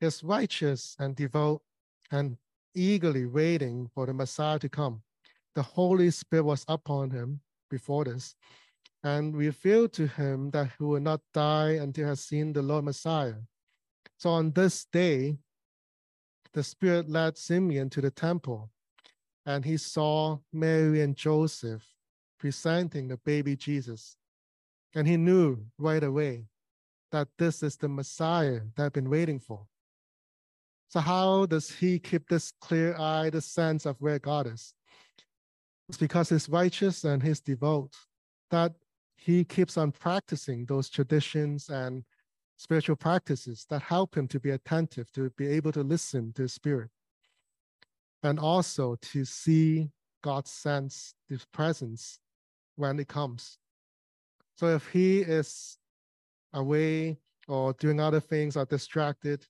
He's 0.00 0.22
righteous 0.22 0.96
and 0.98 1.16
devout 1.16 1.62
and 2.10 2.36
eagerly 2.74 3.26
waiting 3.26 3.88
for 3.94 4.06
the 4.06 4.14
Messiah 4.14 4.58
to 4.58 4.68
come. 4.68 5.02
The 5.58 5.64
Holy 5.64 6.12
Spirit 6.12 6.44
was 6.44 6.64
upon 6.68 7.10
him 7.10 7.40
before 7.68 8.04
this 8.04 8.36
and 9.02 9.36
revealed 9.36 9.92
to 9.94 10.06
him 10.06 10.52
that 10.52 10.70
he 10.78 10.84
would 10.84 11.02
not 11.02 11.20
die 11.34 11.70
until 11.70 12.04
he 12.04 12.08
has 12.10 12.20
seen 12.20 12.52
the 12.52 12.62
Lord 12.62 12.84
Messiah. 12.84 13.40
So 14.18 14.30
on 14.30 14.52
this 14.52 14.84
day, 14.84 15.38
the 16.52 16.62
Spirit 16.62 17.10
led 17.10 17.36
Simeon 17.36 17.90
to 17.90 18.00
the 18.00 18.12
temple, 18.12 18.70
and 19.46 19.64
he 19.64 19.78
saw 19.78 20.38
Mary 20.52 21.02
and 21.02 21.16
Joseph 21.16 21.84
presenting 22.38 23.08
the 23.08 23.16
baby 23.16 23.56
Jesus. 23.56 24.14
And 24.94 25.08
he 25.08 25.16
knew 25.16 25.66
right 25.76 26.04
away 26.04 26.44
that 27.10 27.26
this 27.36 27.64
is 27.64 27.76
the 27.76 27.88
Messiah 27.88 28.60
that 28.76 28.84
I've 28.84 28.92
been 28.92 29.10
waiting 29.10 29.40
for. 29.40 29.66
So, 30.86 31.00
how 31.00 31.46
does 31.46 31.68
he 31.68 31.98
keep 31.98 32.28
this 32.28 32.52
clear 32.60 32.96
eye, 32.96 33.30
the 33.30 33.40
sense 33.40 33.86
of 33.86 34.00
where 34.00 34.20
God 34.20 34.46
is? 34.46 34.72
It's 35.88 35.98
because 35.98 36.28
he's 36.28 36.48
righteous 36.48 37.04
and 37.04 37.22
he's 37.22 37.40
devout 37.40 37.94
that 38.50 38.74
he 39.16 39.44
keeps 39.44 39.76
on 39.76 39.92
practicing 39.92 40.66
those 40.66 40.88
traditions 40.90 41.70
and 41.70 42.04
spiritual 42.56 42.96
practices 42.96 43.66
that 43.70 43.82
help 43.82 44.16
him 44.16 44.28
to 44.28 44.40
be 44.40 44.50
attentive, 44.50 45.10
to 45.12 45.30
be 45.30 45.46
able 45.48 45.72
to 45.72 45.82
listen 45.82 46.32
to 46.34 46.42
his 46.42 46.52
spirit, 46.52 46.90
and 48.22 48.38
also 48.38 48.96
to 48.96 49.24
see 49.24 49.90
God's 50.22 50.50
sense, 50.50 51.14
his 51.28 51.44
presence 51.46 52.18
when 52.76 52.98
it 52.98 53.08
comes. 53.08 53.58
So 54.56 54.68
if 54.68 54.88
he 54.88 55.20
is 55.20 55.78
away 56.52 57.18
or 57.46 57.72
doing 57.74 58.00
other 58.00 58.20
things 58.20 58.56
or 58.56 58.66
distracted 58.66 59.46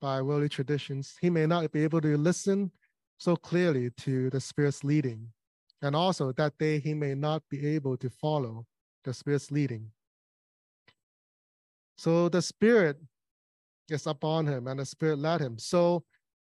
by 0.00 0.22
worldly 0.22 0.48
traditions, 0.48 1.16
he 1.20 1.30
may 1.30 1.46
not 1.46 1.72
be 1.72 1.82
able 1.82 2.00
to 2.02 2.16
listen 2.16 2.70
so 3.18 3.36
clearly 3.36 3.90
to 3.98 4.30
the 4.30 4.40
Spirit's 4.40 4.84
leading. 4.84 5.28
And 5.82 5.96
also 5.96 6.32
that 6.32 6.58
day, 6.58 6.78
he 6.78 6.94
may 6.94 7.14
not 7.14 7.42
be 7.48 7.66
able 7.66 7.96
to 7.98 8.10
follow 8.10 8.66
the 9.04 9.14
Spirit's 9.14 9.50
leading. 9.50 9.90
So 11.96 12.28
the 12.28 12.42
Spirit 12.42 12.98
is 13.88 14.06
upon 14.06 14.46
him 14.46 14.66
and 14.66 14.80
the 14.80 14.86
Spirit 14.86 15.18
led 15.18 15.40
him. 15.40 15.58
So 15.58 16.04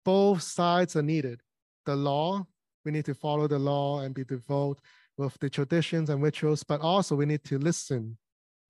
both 0.06 0.42
sides 0.42 0.96
are 0.96 1.02
needed. 1.02 1.42
The 1.86 1.96
law, 1.96 2.46
we 2.86 2.92
need 2.92 3.06
to 3.06 3.16
follow 3.16 3.48
the 3.48 3.60
law 3.60 4.02
and 4.02 4.14
be 4.14 4.24
devout 4.24 4.80
with 5.18 5.38
the 5.40 5.50
traditions 5.50 6.10
and 6.10 6.22
rituals, 6.22 6.64
but 6.64 6.82
also 6.82 7.16
we 7.16 7.26
need 7.26 7.44
to 7.46 7.58
listen 7.58 8.18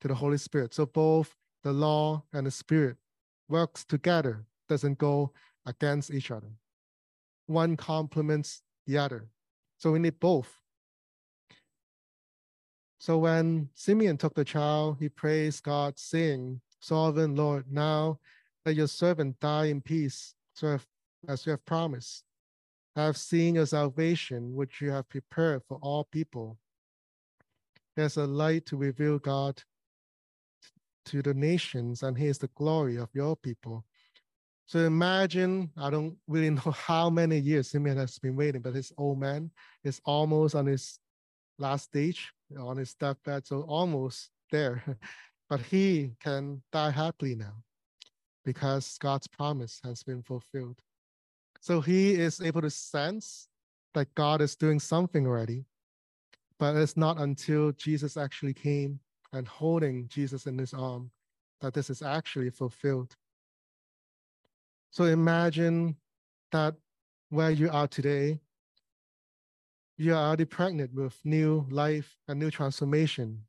to 0.02 0.08
the 0.08 0.16
Holy 0.16 0.38
Spirit. 0.38 0.74
So 0.74 0.86
both 0.86 1.34
the 1.64 1.72
law 1.72 2.24
and 2.34 2.46
the 2.46 2.52
Spirit 2.52 2.98
works 3.50 3.86
together, 3.86 4.46
doesn't 4.68 4.98
go 4.98 5.32
against 5.66 6.12
each 6.12 6.32
other. 6.32 6.52
One 7.48 7.78
complements 7.78 8.62
the 8.86 8.98
other. 8.98 9.30
So 9.84 9.92
we 9.92 10.00
need 10.00 10.18
both. 10.18 10.62
So 13.00 13.18
when 13.18 13.68
Simeon 13.74 14.16
took 14.16 14.34
the 14.34 14.46
child, 14.46 14.96
he 14.98 15.10
praised 15.10 15.62
God, 15.66 16.00
saying, 16.00 16.62
Sovereign 16.80 17.36
Lord, 17.36 17.66
now 17.70 18.20
let 18.66 18.75
your 18.75 18.88
servant 18.88 19.42
die 19.42 19.66
in 19.66 19.82
peace, 19.82 20.36
so 20.54 20.80
as 21.28 21.46
you 21.46 21.50
have 21.50 21.66
promised. 21.66 22.24
I 22.96 23.04
have 23.04 23.18
seen 23.18 23.56
your 23.56 23.66
salvation, 23.66 24.56
which 24.56 24.80
you 24.80 24.90
have 24.92 25.10
prepared 25.10 25.63
for 25.68 25.80
all 25.82 26.06
people. 26.06 26.58
There's 27.98 28.16
a 28.16 28.25
light 28.25 28.66
to 28.68 28.78
reveal 28.78 29.20
God 29.20 29.62
to 31.08 31.22
the 31.22 31.34
nations, 31.34 32.04
and 32.04 32.18
here's 32.18 32.38
the 32.38 32.50
glory 32.56 32.96
of 32.96 33.10
your 33.13 33.36
people. 33.36 33.84
So 34.65 34.79
imagine, 34.79 35.72
I 35.77 35.89
don't 35.89 36.17
really 36.27 36.50
know 36.50 36.72
how 36.72 37.10
many 37.10 37.38
years 37.39 37.72
Simeon 37.72 37.98
has 37.98 38.17
been 38.20 38.36
waiting, 38.36 38.62
but 38.62 38.74
his 38.74 38.91
old 38.98 39.20
man 39.20 39.51
is 39.84 40.01
almost 40.05 40.55
on 40.55 40.65
his 40.65 41.00
last 41.60 41.86
stage, 41.86 42.32
on 42.58 42.77
his 42.77 42.93
deathbed, 42.93 43.46
so 43.46 43.62
almost 43.62 44.29
there. 44.51 44.84
but 45.50 45.60
he 45.62 46.12
can 46.22 46.62
die 46.72 46.91
happily 46.91 47.36
now 47.36 47.53
because 48.46 48.98
God's 49.00 49.27
promise 49.27 49.79
has 49.84 50.03
been 50.03 50.22
fulfilled. 50.24 50.79
So 51.62 51.79
he 51.79 52.13
is 52.15 52.41
able 52.41 52.62
to 52.62 52.70
sense 52.70 53.48
that 53.93 54.13
God 54.15 54.41
is 54.41 54.55
doing 54.55 54.79
something 54.79 55.25
already, 55.27 55.65
but 56.60 56.75
it's 56.75 56.98
not 56.98 57.20
until 57.20 57.72
Jesus 57.74 58.17
actually 58.17 58.53
came 58.53 59.00
and 59.32 59.48
holding 59.48 60.08
Jesus 60.08 60.46
in 60.46 60.58
his 60.58 60.74
arm 60.74 61.12
that 61.62 61.74
this 61.74 61.89
is 61.89 62.01
actually 62.01 62.50
fulfilled. 62.50 63.15
So 64.94 65.04
imagine 65.04 65.98
that 66.54 66.76
where 67.30 67.52
you 67.52 67.70
are 67.70 67.88
today, 67.88 68.40
you 69.98 70.14
are 70.14 70.28
already 70.28 70.46
pregnant 70.46 70.94
with 70.94 71.20
new 71.26 71.66
life 71.70 72.16
and 72.30 72.40
new 72.40 72.50
transformation 72.50 73.44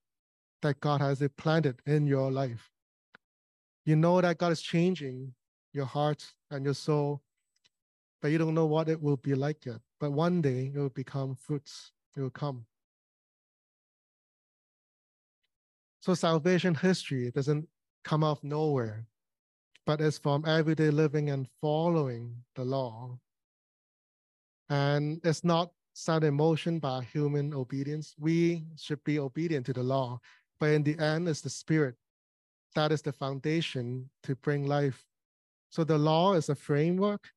that 0.62 0.80
God 0.80 1.00
has 1.00 1.22
planted 1.36 1.80
in 1.86 2.06
your 2.06 2.32
life. 2.32 2.72
You 3.84 3.94
know 3.94 4.20
that 4.20 4.38
God 4.38 4.50
is 4.50 4.60
changing 4.60 5.34
your 5.72 5.86
heart 5.86 6.34
and 6.50 6.64
your 6.64 6.74
soul 6.74 7.22
but 8.24 8.30
you 8.30 8.38
don't 8.38 8.54
know 8.54 8.64
what 8.64 8.88
it 8.88 9.02
will 9.02 9.18
be 9.18 9.34
like 9.34 9.66
yet. 9.66 9.80
But 10.00 10.12
one 10.12 10.40
day 10.40 10.72
it 10.74 10.78
will 10.78 10.88
become 10.88 11.34
fruits, 11.34 11.92
it 12.16 12.22
will 12.22 12.30
come. 12.30 12.64
So 16.00 16.14
salvation 16.14 16.74
history 16.74 17.30
doesn't 17.30 17.68
come 18.02 18.24
out 18.24 18.38
of 18.38 18.44
nowhere, 18.44 19.04
but 19.86 20.00
it's 20.00 20.18
from 20.18 20.44
everyday 20.46 20.90
living 20.90 21.30
and 21.30 21.48
following 21.60 22.34
the 22.54 22.64
law. 22.64 23.18
And 24.68 25.20
it's 25.24 25.44
not 25.44 25.70
set 25.92 26.24
in 26.24 26.34
motion 26.34 26.78
by 26.78 27.04
human 27.04 27.54
obedience. 27.54 28.14
We 28.18 28.64
should 28.76 29.02
be 29.04 29.18
obedient 29.18 29.66
to 29.66 29.72
the 29.72 29.82
law, 29.82 30.20
but 30.58 30.70
in 30.70 30.82
the 30.82 30.98
end, 30.98 31.28
it's 31.28 31.42
the 31.42 31.50
spirit 31.50 31.96
that 32.74 32.90
is 32.90 33.02
the 33.02 33.12
foundation 33.12 34.10
to 34.24 34.34
bring 34.36 34.66
life. 34.66 35.04
So 35.70 35.84
the 35.84 35.98
law 35.98 36.34
is 36.34 36.48
a 36.48 36.54
framework, 36.54 37.28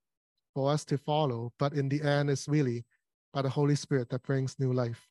for 0.58 0.72
us 0.72 0.84
to 0.84 0.98
follow, 0.98 1.54
but 1.60 1.74
in 1.74 1.88
the 1.88 2.02
end, 2.02 2.32
it's 2.32 2.48
really 2.48 2.84
by 3.32 3.44
the 3.44 3.50
Holy 3.50 3.76
Spirit 3.76 4.10
that 4.10 4.24
brings 4.24 4.58
new 4.58 4.74
life. 4.74 5.08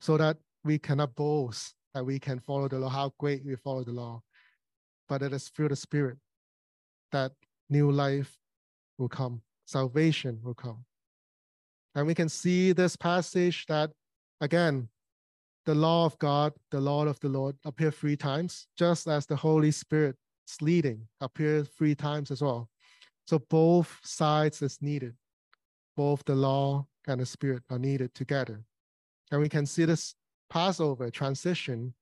So 0.00 0.18
that 0.18 0.36
we 0.64 0.78
cannot 0.78 1.14
boast 1.14 1.74
that 1.94 2.04
we 2.04 2.18
can 2.18 2.40
follow 2.40 2.68
the 2.68 2.78
law, 2.78 2.90
how 2.90 3.14
great 3.18 3.42
we 3.42 3.56
follow 3.56 3.84
the 3.84 3.92
law, 3.92 4.20
but 5.08 5.22
it 5.22 5.32
is 5.32 5.48
through 5.48 5.70
the 5.70 5.76
Spirit 5.76 6.18
that 7.16 7.32
new 7.70 7.90
life 7.90 8.32
will 8.98 9.08
come, 9.08 9.40
salvation 9.64 10.38
will 10.42 10.54
come. 10.54 10.84
And 11.94 12.06
we 12.06 12.14
can 12.14 12.28
see 12.28 12.72
this 12.72 12.94
passage 12.94 13.64
that, 13.66 13.90
again, 14.40 14.88
the 15.64 15.74
law 15.74 16.04
of 16.04 16.18
God, 16.18 16.52
the 16.70 16.80
law 16.80 17.06
of 17.06 17.18
the 17.20 17.28
Lord 17.28 17.56
appear 17.64 17.90
three 17.90 18.16
times, 18.16 18.68
just 18.76 19.08
as 19.08 19.26
the 19.26 19.36
Holy 19.36 19.70
Spirit's 19.70 20.58
leading 20.60 21.08
appeared 21.20 21.68
three 21.78 21.94
times 21.94 22.30
as 22.30 22.42
well. 22.42 22.68
So 23.26 23.38
both 23.38 23.98
sides 24.04 24.62
is 24.62 24.78
needed. 24.80 25.14
Both 25.96 26.22
the 26.24 26.34
law 26.34 26.86
and 27.08 27.20
the 27.20 27.26
spirit 27.26 27.62
are 27.70 27.78
needed 27.78 28.14
together. 28.14 28.62
And 29.32 29.40
we 29.40 29.48
can 29.48 29.66
see 29.66 29.86
this 29.86 30.14
Passover 30.50 31.10
transition 31.10 31.94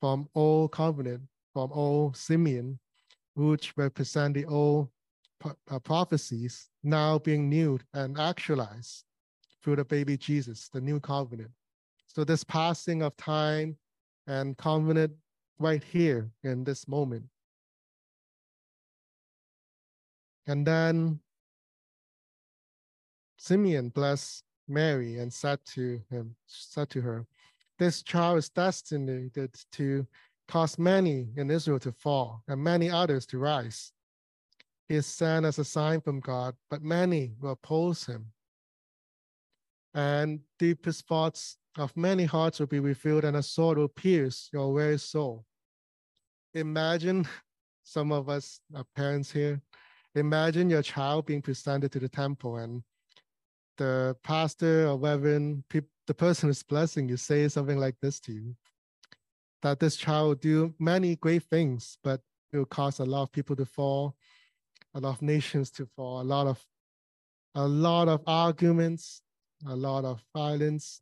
from 0.00 0.28
old 0.34 0.72
covenant, 0.72 1.22
from 1.54 1.72
old 1.72 2.16
Simeon, 2.16 2.78
which 3.38 3.72
represent 3.76 4.34
the 4.34 4.44
old 4.46 4.88
uh, 5.44 5.78
prophecies 5.78 6.68
now 6.82 7.18
being 7.18 7.48
new 7.48 7.78
and 7.94 8.18
actualized 8.18 9.04
through 9.62 9.76
the 9.76 9.84
baby 9.84 10.16
Jesus, 10.16 10.68
the 10.72 10.80
new 10.80 10.98
covenant. 10.98 11.50
So 12.06 12.24
this 12.24 12.42
passing 12.42 13.02
of 13.02 13.16
time 13.16 13.76
and 14.26 14.56
covenant 14.58 15.12
right 15.58 15.82
here 15.82 16.30
in 16.42 16.64
this 16.64 16.88
moment. 16.88 17.24
And 20.46 20.66
then 20.66 21.20
Simeon 23.36 23.90
blessed 23.90 24.42
Mary 24.66 25.18
and 25.18 25.32
said 25.32 25.60
to 25.74 26.00
him, 26.10 26.34
said 26.46 26.90
to 26.90 27.00
her, 27.02 27.26
This 27.78 28.02
child 28.02 28.38
is 28.38 28.48
destined 28.48 29.32
to 29.72 30.06
cause 30.48 30.78
many 30.78 31.28
in 31.36 31.50
Israel 31.50 31.78
to 31.80 31.92
fall 31.92 32.42
and 32.48 32.62
many 32.62 32.90
others 32.90 33.26
to 33.26 33.38
rise. 33.38 33.92
He 34.88 34.96
is 34.96 35.06
sent 35.06 35.44
as 35.44 35.58
a 35.58 35.64
sign 35.64 36.00
from 36.00 36.20
God, 36.20 36.54
but 36.70 36.82
many 36.82 37.34
will 37.40 37.50
oppose 37.50 38.06
him. 38.06 38.32
And 39.94 40.40
deepest 40.58 41.06
thoughts 41.06 41.58
of 41.76 41.94
many 41.96 42.24
hearts 42.24 42.58
will 42.58 42.66
be 42.66 42.80
revealed, 42.80 43.24
and 43.24 43.36
a 43.36 43.42
sword 43.42 43.76
will 43.76 43.88
pierce 43.88 44.48
your 44.52 44.74
very 44.74 44.98
soul. 44.98 45.44
Imagine 46.54 47.28
some 47.84 48.12
of 48.12 48.28
us 48.28 48.60
are 48.74 48.84
parents 48.96 49.30
here. 49.30 49.60
Imagine 50.14 50.70
your 50.70 50.82
child 50.82 51.26
being 51.26 51.42
presented 51.42 51.92
to 51.92 51.98
the 51.98 52.08
temple, 52.08 52.56
and 52.56 52.82
the 53.76 54.16
pastor 54.24 54.88
or 54.88 54.96
reverend, 54.96 55.64
the 56.06 56.14
person 56.14 56.48
who's 56.48 56.62
blessing 56.62 57.08
you, 57.08 57.18
say 57.18 57.46
something 57.48 57.78
like 57.78 57.96
this 58.00 58.18
to 58.20 58.32
you 58.32 58.56
that 59.62 59.80
this 59.80 59.96
child 59.96 60.28
will 60.28 60.34
do 60.36 60.74
many 60.78 61.16
great 61.16 61.42
things, 61.44 61.98
but 62.02 62.20
it 62.52 62.58
will 62.58 62.64
cause 62.64 62.98
a 62.98 63.04
lot 63.04 63.22
of 63.22 63.32
people 63.32 63.56
to 63.56 63.66
fall, 63.66 64.16
a 64.94 65.00
lot 65.00 65.16
of 65.16 65.22
nations 65.22 65.70
to 65.72 65.86
fall, 65.86 66.20
a 66.20 66.22
lot 66.22 66.46
of 66.46 66.64
a 67.54 67.66
lot 67.66 68.08
of 68.08 68.22
arguments, 68.26 69.22
a 69.66 69.74
lot 69.74 70.04
of 70.04 70.22
violence, 70.34 71.00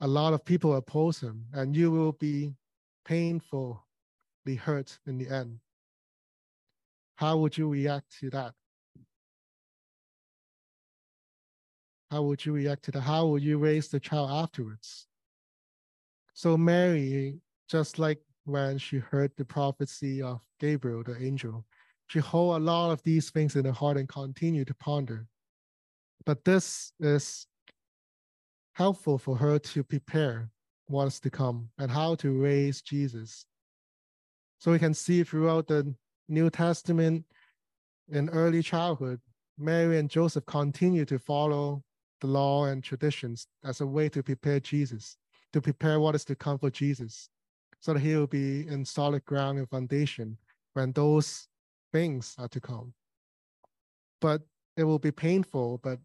a 0.00 0.06
lot 0.06 0.34
of 0.34 0.44
people 0.44 0.74
oppose 0.74 1.20
him, 1.20 1.46
and 1.52 1.74
you 1.74 1.90
will 1.90 2.12
be 2.12 2.52
painfully 3.04 3.78
hurt 4.60 4.98
in 5.06 5.16
the 5.16 5.28
end. 5.28 5.58
How 7.16 7.38
would 7.38 7.56
you 7.56 7.68
react 7.68 8.18
to 8.20 8.30
that? 8.30 8.52
How 12.10 12.22
would 12.22 12.44
you 12.44 12.52
react 12.52 12.84
to 12.84 12.90
that? 12.92 13.00
How 13.00 13.26
would 13.26 13.42
you 13.42 13.58
raise 13.58 13.88
the 13.88 14.00
child 14.00 14.30
afterwards? 14.30 15.06
So 16.34 16.56
Mary, 16.56 17.40
just 17.68 17.98
like 17.98 18.20
when 18.44 18.78
she 18.78 18.98
heard 18.98 19.32
the 19.36 19.44
prophecy 19.44 20.22
of 20.22 20.40
Gabriel, 20.60 21.02
the 21.02 21.16
angel, 21.22 21.64
she 22.06 22.18
hold 22.18 22.56
a 22.56 22.64
lot 22.64 22.90
of 22.90 23.02
these 23.02 23.30
things 23.30 23.56
in 23.56 23.64
her 23.64 23.72
heart 23.72 23.96
and 23.96 24.08
continue 24.08 24.64
to 24.64 24.74
ponder. 24.74 25.26
But 26.26 26.44
this 26.44 26.92
is 27.00 27.46
helpful 28.74 29.18
for 29.18 29.36
her 29.36 29.58
to 29.58 29.82
prepare 29.82 30.50
what's 30.86 31.20
to 31.20 31.30
come 31.30 31.70
and 31.78 31.90
how 31.90 32.14
to 32.16 32.30
raise 32.42 32.82
Jesus. 32.82 33.46
So 34.58 34.70
we 34.72 34.78
can 34.78 34.94
see 34.94 35.22
throughout 35.22 35.66
the 35.66 35.94
New 36.28 36.50
Testament 36.50 37.24
in 38.10 38.28
early 38.30 38.62
childhood, 38.62 39.20
Mary 39.58 39.98
and 39.98 40.10
Joseph 40.10 40.44
continue 40.46 41.04
to 41.06 41.18
follow 41.18 41.82
the 42.20 42.26
law 42.26 42.66
and 42.66 42.82
traditions 42.82 43.46
as 43.64 43.80
a 43.80 43.86
way 43.86 44.08
to 44.08 44.22
prepare 44.22 44.60
Jesus, 44.60 45.16
to 45.52 45.60
prepare 45.60 46.00
what 46.00 46.14
is 46.14 46.24
to 46.26 46.34
come 46.34 46.58
for 46.58 46.70
Jesus, 46.70 47.28
so 47.84 47.92
that 47.92 48.00
he 48.00 48.16
will 48.16 48.26
be 48.26 48.66
in 48.66 48.82
solid 48.82 49.22
ground 49.26 49.58
and 49.58 49.68
foundation 49.68 50.38
when 50.72 50.90
those 50.92 51.48
things 51.92 52.34
are 52.38 52.48
to 52.48 52.58
come. 52.58 52.94
But 54.22 54.40
it 54.78 54.84
will 54.84 54.98
be 54.98 55.10
painful, 55.10 55.80
but 55.82 55.98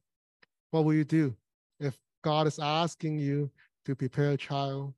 what 0.72 0.84
will 0.84 0.94
you 0.94 1.06
do 1.06 1.34
if 1.80 1.98
God 2.22 2.48
is 2.48 2.60
asking 2.60 3.20
you 3.20 3.50
to 3.86 3.96
prepare 3.96 4.32
a 4.32 4.38
child 4.38 4.94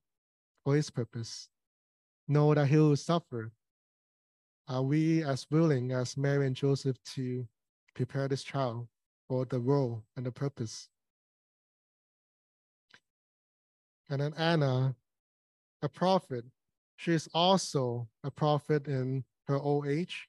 for 0.63 0.75
his 0.75 0.89
purpose. 0.89 1.49
Know 2.27 2.51
that 2.55 2.65
he 2.65 2.77
will 2.77 2.95
suffer. 2.95 3.51
Are 4.67 4.81
we 4.81 5.23
as 5.23 5.45
willing 5.51 5.91
as 5.91 6.17
Mary 6.17 6.47
and 6.47 6.55
Joseph 6.55 6.97
to 7.13 7.47
prepare 7.93 8.27
this 8.27 8.43
child 8.43 8.87
for 9.29 9.45
the 9.45 9.59
role 9.59 10.03
and 10.17 10.25
the 10.25 10.31
purpose? 10.31 10.89
And 14.09 14.19
then 14.19 14.33
Anna, 14.35 14.95
a 15.83 15.87
prophet, 15.87 16.43
she 17.01 17.13
is 17.13 17.27
also 17.33 18.07
a 18.23 18.29
prophet 18.29 18.87
in 18.87 19.23
her 19.47 19.57
old 19.57 19.87
age. 19.87 20.27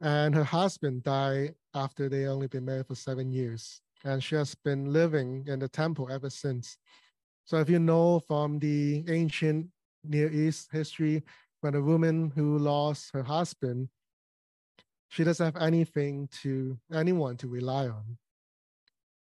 And 0.00 0.34
her 0.34 0.42
husband 0.42 1.04
died 1.04 1.54
after 1.76 2.08
they 2.08 2.26
only 2.26 2.48
been 2.48 2.64
married 2.64 2.88
for 2.88 2.96
seven 2.96 3.30
years 3.30 3.80
and 4.04 4.22
she 4.22 4.34
has 4.34 4.56
been 4.56 4.92
living 4.92 5.44
in 5.46 5.60
the 5.60 5.68
temple 5.68 6.10
ever 6.10 6.28
since. 6.28 6.76
So 7.44 7.58
if 7.58 7.70
you 7.70 7.78
know 7.78 8.18
from 8.18 8.58
the 8.58 9.04
ancient 9.08 9.68
Near 10.02 10.28
East 10.28 10.70
history, 10.72 11.22
when 11.60 11.76
a 11.76 11.80
woman 11.80 12.32
who 12.34 12.58
lost 12.58 13.12
her 13.14 13.22
husband, 13.22 13.90
she 15.06 15.22
doesn't 15.22 15.54
have 15.54 15.62
anything 15.62 16.28
to 16.42 16.76
anyone 16.92 17.36
to 17.36 17.46
rely 17.46 17.86
on. 17.86 18.18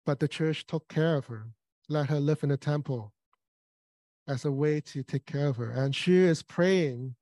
But 0.06 0.20
the 0.20 0.28
church 0.28 0.68
took 0.68 0.90
care 0.90 1.16
of 1.16 1.28
her, 1.28 1.48
let 1.88 2.10
her 2.10 2.20
live 2.20 2.44
in 2.44 2.50
the 2.50 2.58
temple 2.58 3.14
as 4.28 4.46
a 4.46 4.52
way 4.52 4.82
to 4.82 5.04
take 5.04 5.26
care 5.26 5.48
of 5.48 5.58
her. 5.58 5.72
And 5.72 5.96
she 5.96 6.16
is 6.16 6.44
praying 6.44 7.16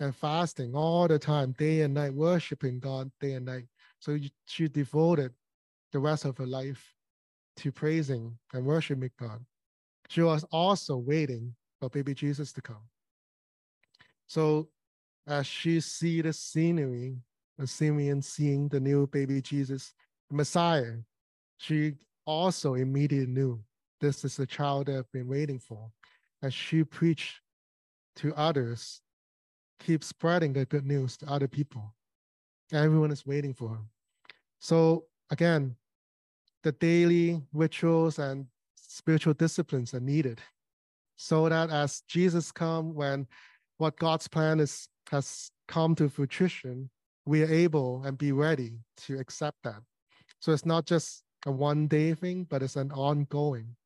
and 0.00 0.14
fasting 0.14 0.74
all 0.74 1.08
the 1.08 1.18
time, 1.18 1.52
day 1.52 1.82
and 1.82 1.94
night, 1.94 2.14
worshiping 2.14 2.80
God 2.80 3.10
day 3.20 3.34
and 3.34 3.46
night. 3.46 3.64
So 4.00 4.18
she 4.46 4.68
devoted 4.68 5.32
the 5.92 5.98
rest 5.98 6.24
of 6.24 6.36
her 6.38 6.46
life 6.46 6.94
to 7.58 7.70
praising 7.70 8.36
and 8.52 8.64
worshiping 8.64 9.10
God. 9.18 9.44
She 10.08 10.22
was 10.22 10.44
also 10.50 10.96
waiting 10.96 11.54
for 11.80 11.88
baby 11.88 12.14
Jesus 12.14 12.52
to 12.54 12.62
come. 12.62 12.82
So 14.26 14.68
as 15.26 15.46
she 15.46 15.80
see 15.80 16.20
the 16.20 16.32
scenery, 16.32 17.16
the 17.58 17.66
Simeon 17.66 18.22
seeing 18.22 18.68
the 18.68 18.80
new 18.80 19.06
baby 19.06 19.40
Jesus, 19.40 19.92
the 20.28 20.36
Messiah, 20.36 20.94
she 21.58 21.92
also 22.26 22.74
immediately 22.74 23.32
knew 23.32 23.62
this 24.00 24.24
is 24.24 24.36
the 24.36 24.46
child 24.46 24.86
they've 24.86 25.10
been 25.12 25.28
waiting 25.28 25.58
for. 25.58 25.90
And 26.42 26.52
she 26.52 26.84
preached 26.84 27.40
to 28.16 28.34
others, 28.34 29.00
keep 29.80 30.04
spreading 30.04 30.52
the 30.52 30.64
good 30.66 30.86
news 30.86 31.16
to 31.18 31.30
other 31.30 31.48
people. 31.48 31.94
Everyone 32.72 33.10
is 33.10 33.26
waiting 33.26 33.54
for 33.54 33.68
her. 33.70 33.84
So 34.60 35.04
again, 35.30 35.76
the 36.62 36.72
daily 36.72 37.42
rituals 37.52 38.18
and 38.18 38.46
spiritual 38.76 39.34
disciplines 39.34 39.94
are 39.94 40.00
needed 40.00 40.40
so 41.16 41.48
that 41.48 41.70
as 41.70 42.02
Jesus 42.08 42.52
come 42.52 42.94
when 42.94 43.26
what 43.78 43.98
God's 43.98 44.28
plan 44.28 44.60
is 44.60 44.88
has 45.10 45.50
come 45.68 45.94
to 45.96 46.08
fruition, 46.08 46.90
we 47.26 47.42
are 47.42 47.52
able 47.52 48.02
and 48.04 48.16
be 48.16 48.32
ready 48.32 48.72
to 48.96 49.18
accept 49.18 49.58
that. 49.64 49.80
So 50.40 50.52
it's 50.52 50.66
not 50.66 50.86
just 50.86 51.22
a 51.46 51.52
one 51.52 51.86
day 51.86 52.14
thing, 52.14 52.46
but 52.48 52.62
it's 52.62 52.76
an 52.76 52.90
ongoing. 52.92 53.76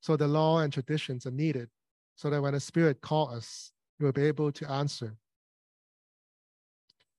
So 0.00 0.16
the 0.16 0.28
law 0.28 0.60
and 0.60 0.72
traditions 0.72 1.26
are 1.26 1.30
needed 1.30 1.68
so 2.16 2.30
that 2.30 2.42
when 2.42 2.54
the 2.54 2.60
Spirit 2.60 3.00
calls 3.00 3.34
us, 3.36 3.72
we'll 4.00 4.12
be 4.12 4.24
able 4.24 4.50
to 4.52 4.70
answer. 4.70 5.16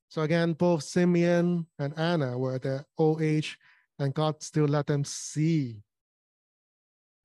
So 0.09 0.21
again, 0.21 0.53
both 0.53 0.83
Simeon 0.83 1.67
and 1.79 1.97
Anna 1.97 2.37
were 2.37 2.55
at 2.55 2.63
their 2.63 2.85
old 2.97 3.21
age 3.21 3.57
and 3.99 4.13
God 4.13 4.41
still 4.41 4.65
let 4.65 4.87
them 4.87 5.03
see 5.03 5.81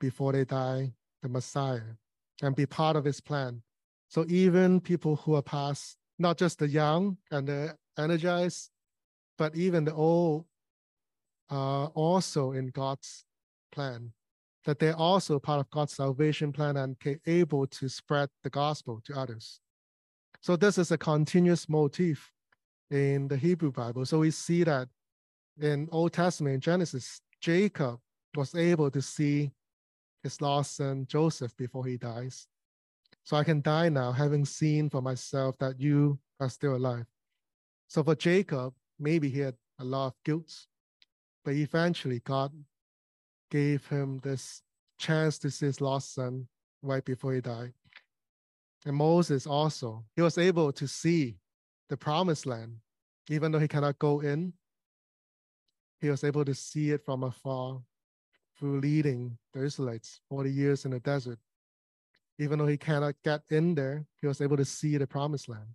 before 0.00 0.32
they 0.32 0.44
die 0.44 0.92
the 1.22 1.28
Messiah 1.28 1.96
and 2.42 2.56
be 2.56 2.66
part 2.66 2.96
of 2.96 3.04
his 3.04 3.20
plan. 3.20 3.62
So 4.08 4.24
even 4.28 4.80
people 4.80 5.16
who 5.16 5.34
are 5.36 5.42
past, 5.42 5.96
not 6.18 6.38
just 6.38 6.58
the 6.58 6.68
young 6.68 7.18
and 7.30 7.46
the 7.46 7.76
energized, 7.98 8.70
but 9.38 9.54
even 9.54 9.84
the 9.84 9.94
old 9.94 10.44
are 11.50 11.86
also 11.94 12.52
in 12.52 12.68
God's 12.68 13.24
plan, 13.70 14.12
that 14.64 14.78
they're 14.78 14.96
also 14.96 15.38
part 15.38 15.60
of 15.60 15.70
God's 15.70 15.94
salvation 15.94 16.52
plan 16.52 16.76
and 16.76 16.96
able 17.26 17.66
to 17.66 17.88
spread 17.88 18.28
the 18.42 18.50
gospel 18.50 19.00
to 19.04 19.18
others. 19.18 19.60
So 20.40 20.56
this 20.56 20.78
is 20.78 20.90
a 20.90 20.98
continuous 20.98 21.68
motif 21.68 22.32
in 22.90 23.28
the 23.28 23.36
Hebrew 23.36 23.72
Bible. 23.72 24.04
So 24.04 24.18
we 24.20 24.30
see 24.30 24.64
that 24.64 24.88
in 25.60 25.88
Old 25.90 26.12
Testament, 26.12 26.62
Genesis, 26.62 27.20
Jacob 27.40 27.98
was 28.36 28.54
able 28.54 28.90
to 28.90 29.02
see 29.02 29.50
his 30.22 30.40
lost 30.40 30.76
son 30.76 31.06
Joseph 31.08 31.56
before 31.56 31.84
he 31.84 31.96
dies. 31.96 32.46
So 33.24 33.36
I 33.36 33.44
can 33.44 33.60
die 33.62 33.88
now 33.88 34.12
having 34.12 34.44
seen 34.44 34.90
for 34.90 35.00
myself 35.00 35.56
that 35.58 35.80
you 35.80 36.18
are 36.40 36.48
still 36.48 36.76
alive. 36.76 37.06
So 37.88 38.02
for 38.02 38.14
Jacob, 38.14 38.74
maybe 38.98 39.28
he 39.28 39.40
had 39.40 39.54
a 39.78 39.84
lot 39.84 40.08
of 40.08 40.14
guilt, 40.24 40.66
but 41.44 41.54
eventually 41.54 42.20
God 42.20 42.52
gave 43.52 43.86
him 43.88 44.18
this 44.22 44.62
chance 44.98 45.38
to 45.38 45.50
see 45.50 45.66
his 45.66 45.82
lost 45.82 46.14
son 46.14 46.48
right 46.80 47.04
before 47.04 47.34
he 47.34 47.40
died. 47.42 47.74
And 48.86 48.96
Moses 48.96 49.46
also, 49.46 50.04
he 50.16 50.22
was 50.22 50.38
able 50.38 50.72
to 50.72 50.88
see 50.88 51.36
the 51.90 51.96
promised 51.98 52.46
land, 52.46 52.78
even 53.28 53.52
though 53.52 53.58
he 53.58 53.68
cannot 53.68 53.98
go 53.98 54.20
in, 54.20 54.54
he 56.00 56.08
was 56.08 56.24
able 56.24 56.46
to 56.46 56.54
see 56.54 56.92
it 56.92 57.04
from 57.04 57.24
afar 57.24 57.82
through 58.58 58.80
leading 58.80 59.36
the 59.52 59.62
Israelites 59.62 60.20
40 60.30 60.50
years 60.50 60.84
in 60.86 60.92
the 60.92 61.00
desert. 61.00 61.38
Even 62.38 62.58
though 62.58 62.66
he 62.66 62.78
cannot 62.78 63.14
get 63.22 63.42
in 63.50 63.74
there, 63.74 64.06
he 64.22 64.26
was 64.26 64.40
able 64.40 64.56
to 64.56 64.64
see 64.64 64.96
the 64.96 65.06
promised 65.06 65.50
land. 65.50 65.68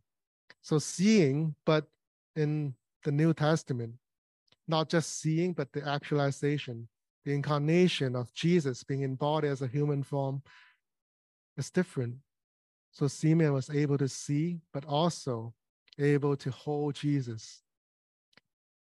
So 0.64 0.80
seeing, 0.80 1.54
but 1.64 1.86
in 2.36 2.74
the 3.04 3.12
New 3.12 3.36
Testament, 3.36 3.94
not 4.68 4.90
just 4.90 5.22
seeing, 5.22 5.54
but 5.54 5.72
the 5.72 5.88
actualization, 5.88 6.88
the 7.28 7.34
incarnation 7.34 8.16
of 8.16 8.34
Jesus 8.34 8.86
being 8.86 9.02
embodied 9.02 9.52
as 9.52 9.62
a 9.62 9.68
human 9.68 10.02
form 10.02 10.42
is 11.58 11.70
different. 11.70 12.16
So 12.94 13.10
Simeon 13.10 13.52
was 13.52 13.70
able 13.70 13.98
to 13.98 14.08
see, 14.08 14.62
but 14.74 14.86
also 14.86 15.54
able 16.00 16.38
to 16.38 16.52
hold 16.52 16.96
Jesus. 16.96 17.64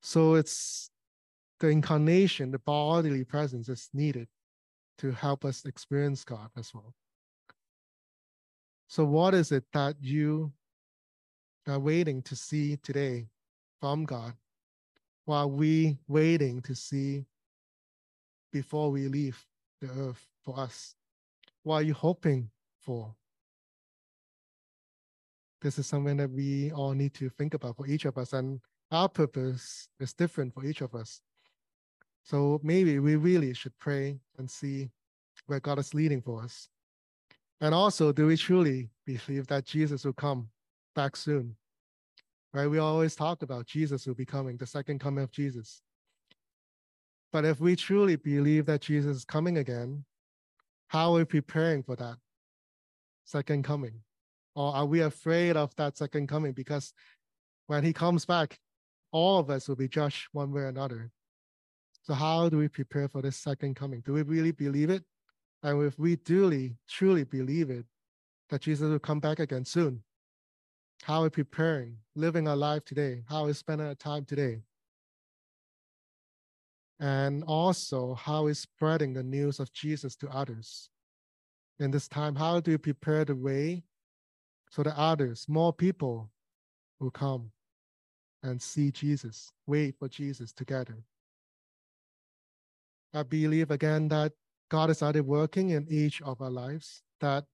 So 0.03 0.35
it's 0.35 0.91
the 1.59 1.69
incarnation, 1.69 2.51
the 2.51 2.59
bodily 2.59 3.23
presence 3.23 3.67
is 3.67 3.89
needed 3.95 4.27
to 4.99 5.11
help 5.11 5.43
us 5.43 5.65
experience 5.65 6.23
God 6.23 6.51
as 6.55 6.71
well. 6.71 6.93
So, 8.89 9.05
what 9.05 9.33
is 9.33 9.51
it 9.51 9.63
that 9.73 9.95
you 9.99 10.53
are 11.67 11.79
waiting 11.79 12.21
to 12.23 12.35
see 12.35 12.77
today 12.77 13.25
from 13.81 14.05
God 14.05 14.33
while 15.25 15.49
we 15.49 15.97
waiting 16.07 16.61
to 16.61 16.75
see 16.75 17.25
before 18.51 18.91
we 18.91 19.07
leave 19.07 19.45
the 19.81 19.89
earth 19.89 20.27
for 20.43 20.59
us? 20.59 20.95
What 21.63 21.75
are 21.75 21.83
you 21.83 21.93
hoping 21.93 22.49
for? 22.79 23.13
This 25.61 25.77
is 25.77 25.87
something 25.87 26.17
that 26.17 26.31
we 26.31 26.71
all 26.71 26.93
need 26.93 27.13
to 27.15 27.29
think 27.29 27.53
about 27.53 27.75
for 27.75 27.87
each 27.87 28.05
of 28.05 28.17
us, 28.17 28.33
and 28.33 28.61
our 28.91 29.09
purpose 29.09 29.87
is 29.99 30.13
different 30.13 30.53
for 30.53 30.63
each 30.65 30.81
of 30.81 30.95
us. 30.95 31.21
So 32.23 32.59
maybe 32.63 32.99
we 32.99 33.15
really 33.15 33.53
should 33.53 33.77
pray 33.79 34.19
and 34.37 34.49
see 34.49 34.89
where 35.47 35.59
God 35.59 35.79
is 35.79 35.93
leading 35.93 36.21
for 36.21 36.41
us. 36.41 36.69
And 37.61 37.73
also, 37.73 38.11
do 38.11 38.27
we 38.27 38.37
truly 38.37 38.89
believe 39.05 39.47
that 39.47 39.65
Jesus 39.65 40.05
will 40.05 40.13
come 40.13 40.49
back 40.95 41.15
soon? 41.15 41.55
Right? 42.53 42.67
We 42.67 42.77
always 42.77 43.15
talk 43.15 43.41
about 43.41 43.67
Jesus 43.67 44.07
will 44.07 44.15
be 44.15 44.25
coming, 44.25 44.57
the 44.57 44.65
second 44.65 44.99
coming 44.99 45.23
of 45.23 45.31
Jesus. 45.31 45.81
But 47.31 47.45
if 47.45 47.59
we 47.59 47.75
truly 47.75 48.15
believe 48.15 48.65
that 48.65 48.81
Jesus 48.81 49.17
is 49.17 49.25
coming 49.25 49.57
again, 49.57 50.05
how 50.87 51.13
are 51.13 51.19
we 51.19 51.25
preparing 51.25 51.83
for 51.83 51.95
that 51.95 52.17
second 53.25 53.63
coming? 53.63 54.01
Or 54.55 54.73
are 54.73 54.85
we 54.85 55.01
afraid 55.01 55.55
of 55.55 55.75
that 55.75 55.97
second 55.97 56.27
coming? 56.27 56.53
Because 56.53 56.93
when 57.67 57.83
he 57.83 57.93
comes 57.93 58.25
back, 58.25 58.57
all 59.11 59.39
of 59.39 59.49
us 59.49 59.67
will 59.67 59.75
be 59.75 59.87
judged 59.87 60.27
one 60.31 60.51
way 60.51 60.61
or 60.61 60.67
another. 60.67 61.11
So, 62.01 62.13
how 62.13 62.49
do 62.49 62.57
we 62.57 62.67
prepare 62.67 63.07
for 63.07 63.21
this 63.21 63.37
second 63.37 63.75
coming? 63.75 64.01
Do 64.01 64.13
we 64.13 64.23
really 64.23 64.51
believe 64.51 64.89
it? 64.89 65.03
And 65.61 65.83
if 65.83 65.99
we 65.99 66.15
duly, 66.15 66.77
truly 66.87 67.23
believe 67.23 67.69
it, 67.69 67.85
that 68.49 68.61
Jesus 68.61 68.89
will 68.89 68.99
come 68.99 69.19
back 69.19 69.39
again 69.39 69.65
soon, 69.65 70.03
how 71.03 71.19
are 71.19 71.23
we 71.23 71.29
preparing, 71.29 71.97
living 72.15 72.47
our 72.47 72.55
life 72.55 72.83
today? 72.85 73.23
How 73.29 73.43
are 73.43 73.47
we 73.47 73.53
spending 73.53 73.87
our 73.87 73.95
time 73.95 74.25
today? 74.25 74.61
And 76.99 77.43
also, 77.45 78.13
how 78.15 78.47
is 78.47 78.59
spreading 78.59 79.13
the 79.13 79.23
news 79.23 79.59
of 79.59 79.71
Jesus 79.71 80.15
to 80.17 80.29
others? 80.29 80.89
In 81.79 81.91
this 81.91 82.09
time, 82.09 82.35
how 82.35 82.59
do 82.59 82.71
you 82.71 82.77
prepare 82.77 83.23
the 83.23 83.35
way 83.35 83.83
so 84.69 84.83
that 84.83 84.97
others, 84.97 85.45
more 85.47 85.71
people, 85.71 86.29
will 86.99 87.11
come 87.11 87.51
and 88.43 88.61
see 88.61 88.91
Jesus, 88.91 89.51
wait 89.65 89.95
for 89.97 90.09
Jesus 90.09 90.51
together? 90.51 90.97
I 93.13 93.23
believe 93.23 93.71
again 93.71 94.09
that 94.09 94.33
God 94.69 94.89
is 94.89 94.97
started 94.97 95.25
working 95.25 95.69
in 95.69 95.87
each 95.89 96.21
of 96.21 96.41
our 96.41 96.51
lives, 96.51 97.01
that 97.21 97.45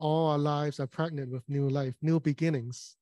all 0.00 0.30
our 0.30 0.38
lives 0.38 0.80
are 0.80 0.86
pregnant 0.86 1.30
with 1.30 1.42
new 1.48 1.68
life, 1.68 1.94
new 2.00 2.18
beginnings. 2.20 2.96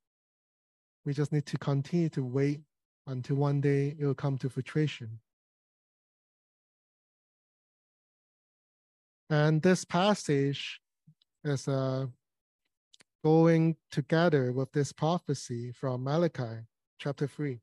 We 1.05 1.15
just 1.15 1.33
need 1.33 1.47
to 1.47 1.59
continue 1.59 2.09
to 2.11 2.25
wait 2.25 2.61
until 3.07 3.37
one 3.37 3.61
day 3.61 3.95
it 3.99 4.05
will 4.05 4.15
come 4.15 4.37
to 4.39 4.51
fruition. 4.51 5.21
And 9.29 9.61
this 9.61 9.85
passage 9.85 10.81
is 11.43 11.67
uh, 11.67 12.07
going 13.25 13.77
together 13.91 14.53
with 14.53 14.71
this 14.73 14.93
prophecy 14.93 15.73
from 15.73 16.05
Malachi 16.05 16.63
chapter 17.01 17.27
3. 17.27 17.59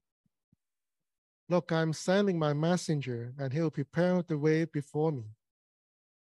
Look, 1.48 1.72
I'm 1.72 1.94
sending 1.94 2.38
my 2.38 2.54
messenger, 2.54 3.34
and 3.40 3.54
he'll 3.54 3.72
prepare 3.72 4.22
the 4.22 4.38
way 4.38 4.66
before 4.66 5.12
me. 5.12 5.24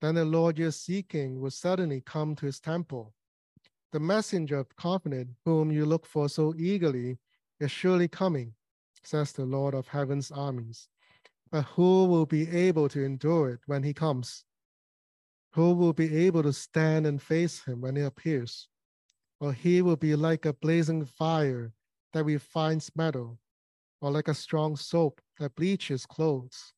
Then 0.01 0.15
the 0.15 0.25
Lord 0.25 0.59
you're 0.59 0.73
seeking 0.73 1.41
will 1.41 1.51
suddenly 1.51 2.01
come 2.01 2.37
to 2.37 2.47
his 2.47 2.61
temple. 2.61 3.13
The 3.93 4.01
messenger 4.01 4.59
of 4.59 4.77
covenant, 4.77 5.31
whom 5.45 5.73
you 5.73 5.87
look 5.87 6.07
for 6.07 6.29
so 6.29 6.55
eagerly, 6.57 7.19
is 7.59 7.71
surely 7.71 8.09
coming, 8.09 8.55
says 9.03 9.33
the 9.33 9.45
Lord 9.45 9.75
of 9.75 9.89
heaven's 9.89 10.31
armies. 10.31 10.89
But 11.51 11.63
who 11.63 12.07
will 12.07 12.27
be 12.27 12.49
able 12.51 12.89
to 12.91 13.05
endure 13.05 13.51
it 13.51 13.61
when 13.67 13.83
he 13.83 13.93
comes? 13.93 14.45
Who 15.55 15.75
will 15.75 15.93
be 15.93 16.17
able 16.17 16.43
to 16.45 16.53
stand 16.53 17.07
and 17.07 17.21
face 17.21 17.63
him 17.63 17.83
when 17.83 17.97
he 17.97 18.03
appears? 18.03 18.69
For 19.39 19.53
he 19.53 19.83
will 19.83 19.97
be 19.97 20.17
like 20.17 20.47
a 20.47 20.55
blazing 20.55 21.05
fire 21.05 21.73
that 22.13 22.25
refines 22.25 22.91
metal 22.97 23.39
or 24.01 24.11
like 24.11 24.29
a 24.29 24.35
strong 24.35 24.77
soap 24.77 25.21
that 25.39 25.55
bleaches 25.55 26.07
clothes. 26.07 26.73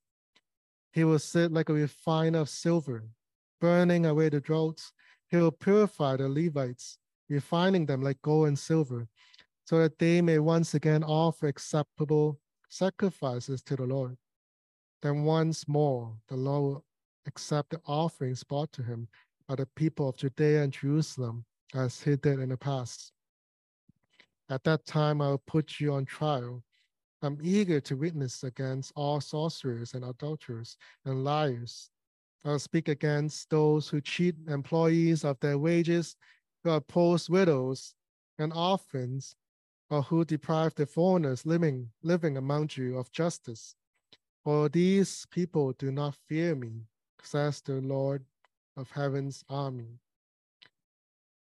He 0.92 1.04
will 1.04 1.18
sit 1.18 1.52
like 1.52 1.68
a 1.68 1.74
refiner 1.74 2.40
of 2.40 2.48
silver, 2.48 3.04
burning 3.60 4.06
away 4.06 4.28
the 4.28 4.40
dross. 4.40 4.92
He 5.28 5.36
will 5.36 5.52
purify 5.52 6.16
the 6.16 6.28
Levites, 6.28 6.98
refining 7.28 7.86
them 7.86 8.02
like 8.02 8.20
gold 8.22 8.48
and 8.48 8.58
silver, 8.58 9.08
so 9.66 9.78
that 9.78 9.98
they 9.98 10.20
may 10.20 10.38
once 10.38 10.74
again 10.74 11.04
offer 11.04 11.46
acceptable 11.46 12.40
sacrifices 12.68 13.62
to 13.62 13.76
the 13.76 13.86
Lord. 13.86 14.16
Then 15.00 15.24
once 15.24 15.66
more 15.68 16.16
the 16.28 16.36
Lord 16.36 16.82
accept 17.26 17.70
the 17.70 17.80
offerings 17.86 18.44
brought 18.44 18.72
to 18.72 18.82
him 18.82 19.08
by 19.48 19.56
the 19.56 19.66
people 19.76 20.08
of 20.08 20.16
Judea 20.16 20.62
and 20.62 20.72
Jerusalem, 20.72 21.44
as 21.74 22.00
he 22.00 22.16
did 22.16 22.40
in 22.40 22.48
the 22.50 22.56
past. 22.56 23.12
At 24.50 24.64
that 24.64 24.86
time, 24.86 25.20
I 25.20 25.30
will 25.30 25.42
put 25.46 25.80
you 25.80 25.94
on 25.94 26.04
trial 26.04 26.62
I'm 27.24 27.38
eager 27.42 27.80
to 27.80 27.96
witness 27.96 28.44
against 28.44 28.92
all 28.94 29.18
sorcerers 29.18 29.94
and 29.94 30.04
adulterers 30.04 30.76
and 31.06 31.24
liars. 31.24 31.88
I'll 32.44 32.58
speak 32.58 32.88
against 32.88 33.48
those 33.48 33.88
who 33.88 34.02
cheat 34.02 34.34
employees 34.46 35.24
of 35.24 35.40
their 35.40 35.56
wages, 35.56 36.16
who 36.62 36.70
oppose 36.70 37.30
widows 37.30 37.94
and 38.38 38.52
orphans, 38.52 39.36
or 39.88 40.02
who 40.02 40.26
deprive 40.26 40.74
the 40.74 40.84
foreigners 40.84 41.46
living, 41.46 41.88
living 42.02 42.36
among 42.36 42.68
you 42.74 42.98
of 42.98 43.10
justice. 43.10 43.74
For 44.44 44.68
these 44.68 45.24
people 45.30 45.72
do 45.72 45.90
not 45.90 46.16
fear 46.28 46.54
me, 46.54 46.82
says 47.26 47.60
the 47.60 47.74
Lord 47.74 48.24
of 48.76 48.90
heaven's 48.90 49.44
army. 49.48 49.98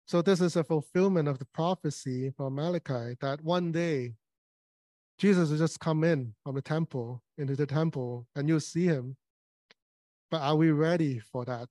So 0.06 0.22
this 0.22 0.40
is 0.40 0.56
a 0.56 0.64
fulfillment 0.64 1.28
of 1.28 1.38
the 1.38 1.44
prophecy 1.44 2.32
from 2.36 2.56
Malachi 2.56 3.16
that 3.20 3.44
one 3.44 3.70
day 3.70 4.14
Jesus 5.18 5.50
will 5.50 5.58
just 5.58 5.78
come 5.78 6.02
in 6.02 6.34
from 6.42 6.54
the 6.54 6.62
temple 6.62 7.22
into 7.38 7.54
the 7.54 7.66
temple 7.66 8.26
and 8.34 8.48
you'll 8.48 8.60
see 8.60 8.86
him. 8.86 9.16
But 10.30 10.40
are 10.40 10.56
we 10.56 10.70
ready 10.70 11.18
for 11.18 11.44
that? 11.44 11.68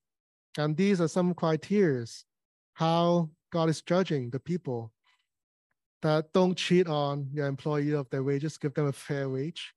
And 0.57 0.77
these 0.77 1.01
are 1.01 1.07
some 1.07 1.33
criteria 1.33 2.05
how 2.73 3.29
God 3.51 3.69
is 3.69 3.81
judging 3.81 4.29
the 4.29 4.39
people 4.39 4.93
that 6.01 6.31
don't 6.31 6.55
cheat 6.55 6.87
on 6.87 7.29
your 7.33 7.47
employee 7.47 7.91
of 7.91 8.09
their 8.09 8.23
wages, 8.23 8.57
give 8.57 8.73
them 8.73 8.87
a 8.87 8.93
fair 8.93 9.27
wage. 9.27 9.73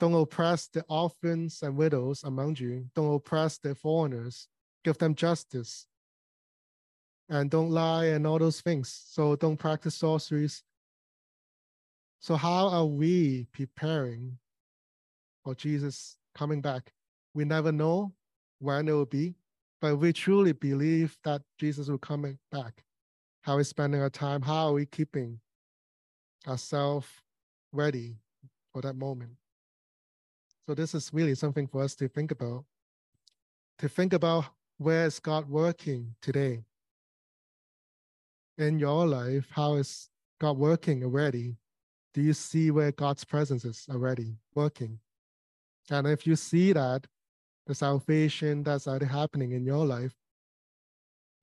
Don't 0.00 0.14
oppress 0.14 0.66
the 0.66 0.82
orphans 0.88 1.62
and 1.62 1.76
widows 1.76 2.22
among 2.24 2.56
you. 2.56 2.86
Don't 2.94 3.14
oppress 3.14 3.58
the 3.58 3.74
foreigners. 3.74 4.48
Give 4.82 4.96
them 4.96 5.14
justice. 5.14 5.86
And 7.28 7.50
don't 7.50 7.70
lie 7.70 8.06
and 8.06 8.26
all 8.26 8.38
those 8.38 8.62
things. 8.62 9.04
So 9.08 9.36
don't 9.36 9.58
practice 9.58 9.94
sorceries. 9.94 10.62
So, 12.18 12.36
how 12.36 12.68
are 12.68 12.86
we 12.86 13.46
preparing 13.52 14.38
for 15.44 15.54
Jesus 15.54 16.16
coming 16.34 16.60
back? 16.60 16.92
We 17.34 17.44
never 17.44 17.70
know 17.70 18.12
when 18.58 18.88
it 18.88 18.92
will 18.92 19.06
be, 19.06 19.36
but 19.80 19.96
we 19.96 20.12
truly 20.12 20.52
believe 20.52 21.16
that 21.24 21.42
Jesus 21.58 21.88
will 21.88 21.98
come 21.98 22.38
back. 22.50 22.84
How 23.42 23.54
are 23.54 23.58
we 23.58 23.64
spending 23.64 24.00
our 24.02 24.10
time? 24.10 24.42
How 24.42 24.68
are 24.68 24.72
we 24.72 24.84
keeping 24.84 25.40
ourselves 26.46 27.06
ready 27.72 28.16
for 28.72 28.82
that 28.82 28.96
moment? 28.96 29.32
So, 30.70 30.74
this 30.74 30.94
is 30.94 31.12
really 31.12 31.34
something 31.34 31.66
for 31.66 31.82
us 31.82 31.96
to 31.96 32.06
think 32.06 32.30
about. 32.30 32.64
To 33.80 33.88
think 33.88 34.12
about 34.12 34.44
where 34.78 35.04
is 35.06 35.18
God 35.18 35.50
working 35.50 36.14
today? 36.22 36.62
In 38.56 38.78
your 38.78 39.04
life, 39.04 39.48
how 39.50 39.74
is 39.74 40.08
God 40.40 40.56
working 40.58 41.02
already 41.02 41.56
do 42.14 42.22
you 42.22 42.32
see 42.32 42.70
where 42.70 42.92
God's 42.92 43.24
presence 43.24 43.64
is 43.64 43.84
already 43.90 44.36
working? 44.54 45.00
And 45.90 46.06
if 46.06 46.24
you 46.24 46.36
see 46.36 46.72
that 46.72 47.04
the 47.66 47.74
salvation 47.74 48.62
that's 48.62 48.86
already 48.86 49.06
happening 49.06 49.50
in 49.50 49.64
your 49.64 49.84
life, 49.84 50.14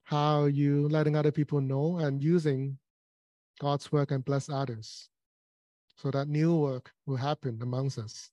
how 0.06 0.46
you 0.46 0.88
letting 0.88 1.18
other 1.18 1.34
people 1.34 1.60
know 1.60 1.98
and 1.98 2.24
using 2.24 2.78
God's 3.60 3.92
work 3.92 4.12
and 4.12 4.24
bless 4.24 4.48
others 4.48 5.10
so 5.98 6.12
that 6.12 6.30
new 6.30 6.56
work 6.56 6.94
will 7.06 7.18
happen 7.18 7.60
amongst 7.62 7.98
us. 7.98 8.32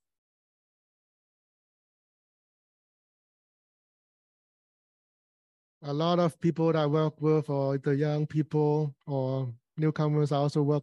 A 5.87 5.93
lot 5.93 6.19
of 6.19 6.41
people 6.41 6.73
that 6.73 6.79
I 6.79 6.87
work 6.87 7.21
with, 7.21 7.51
or 7.51 7.77
the 7.77 7.95
young 7.95 8.27
people 8.27 8.95
or 9.07 9.53
newcomers, 9.77 10.33
I 10.33 10.39
also 10.39 10.63
work 10.63 10.83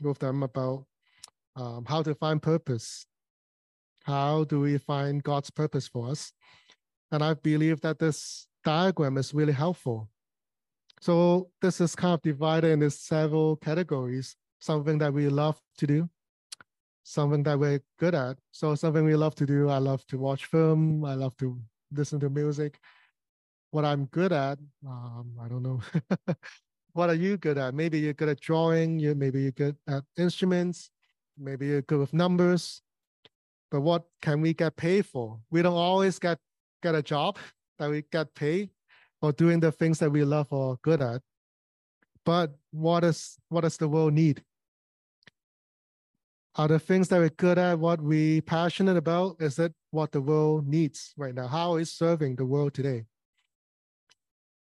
with 0.00 0.20
them 0.20 0.44
about 0.44 0.84
um, 1.56 1.84
how 1.84 2.04
to 2.04 2.14
find 2.14 2.40
purpose. 2.40 3.04
How 4.04 4.44
do 4.44 4.60
we 4.60 4.78
find 4.78 5.24
God's 5.24 5.50
purpose 5.50 5.88
for 5.88 6.08
us? 6.08 6.32
And 7.10 7.22
I 7.22 7.34
believe 7.34 7.80
that 7.80 7.98
this 7.98 8.46
diagram 8.64 9.18
is 9.18 9.34
really 9.34 9.52
helpful. 9.52 10.08
So 11.00 11.50
this 11.60 11.80
is 11.80 11.96
kind 11.96 12.14
of 12.14 12.22
divided 12.22 12.70
into 12.70 12.90
several 12.90 13.56
categories, 13.56 14.36
something 14.60 14.98
that 14.98 15.12
we 15.12 15.28
love 15.28 15.60
to 15.78 15.86
do, 15.86 16.08
something 17.02 17.42
that 17.42 17.58
we're 17.58 17.80
good 17.98 18.14
at. 18.14 18.36
So 18.52 18.76
something 18.76 19.04
we 19.04 19.16
love 19.16 19.34
to 19.36 19.46
do, 19.46 19.68
I 19.68 19.78
love 19.78 20.06
to 20.08 20.18
watch 20.18 20.44
film, 20.44 21.04
I 21.04 21.14
love 21.14 21.36
to 21.38 21.58
listen 21.92 22.20
to 22.20 22.30
music. 22.30 22.78
What 23.70 23.84
I'm 23.84 24.06
good 24.06 24.32
at, 24.32 24.58
um, 24.86 25.32
I 25.40 25.48
don't 25.48 25.62
know. 25.62 25.80
what 26.92 27.10
are 27.10 27.14
you 27.14 27.36
good 27.36 27.58
at? 27.58 27.74
Maybe 27.74 27.98
you're 27.98 28.14
good 28.14 28.28
at 28.30 28.40
drawing, 28.40 28.98
you 28.98 29.14
maybe 29.14 29.42
you're 29.42 29.52
good 29.52 29.76
at 29.86 30.04
instruments, 30.16 30.90
maybe 31.38 31.66
you're 31.66 31.82
good 31.82 31.98
with 31.98 32.14
numbers. 32.14 32.82
But 33.70 33.82
what 33.82 34.04
can 34.22 34.40
we 34.40 34.54
get 34.54 34.76
paid 34.76 35.04
for? 35.04 35.38
We 35.50 35.60
don't 35.62 35.76
always 35.76 36.18
get 36.18 36.38
get 36.82 36.94
a 36.94 37.02
job 37.02 37.36
that 37.78 37.90
we 37.90 38.04
get 38.10 38.34
paid 38.34 38.70
for 39.20 39.32
doing 39.32 39.60
the 39.60 39.72
things 39.72 39.98
that 39.98 40.10
we 40.10 40.24
love 40.24 40.46
or 40.50 40.78
good 40.82 41.02
at. 41.02 41.20
But 42.24 42.56
what 42.70 43.04
is 43.04 43.36
what 43.48 43.62
does 43.62 43.76
the 43.76 43.88
world 43.88 44.14
need? 44.14 44.42
Are 46.56 46.68
the 46.68 46.78
things 46.78 47.08
that 47.08 47.18
we're 47.20 47.28
good 47.28 47.58
at 47.58 47.78
what 47.78 48.00
we 48.00 48.40
passionate 48.40 48.96
about? 48.96 49.36
Is 49.40 49.58
it 49.60 49.72
what 49.92 50.10
the 50.10 50.20
world 50.20 50.66
needs 50.66 51.14
right 51.16 51.34
now? 51.34 51.46
How 51.46 51.76
is 51.76 51.92
serving 51.92 52.34
the 52.34 52.44
world 52.44 52.74
today? 52.74 53.04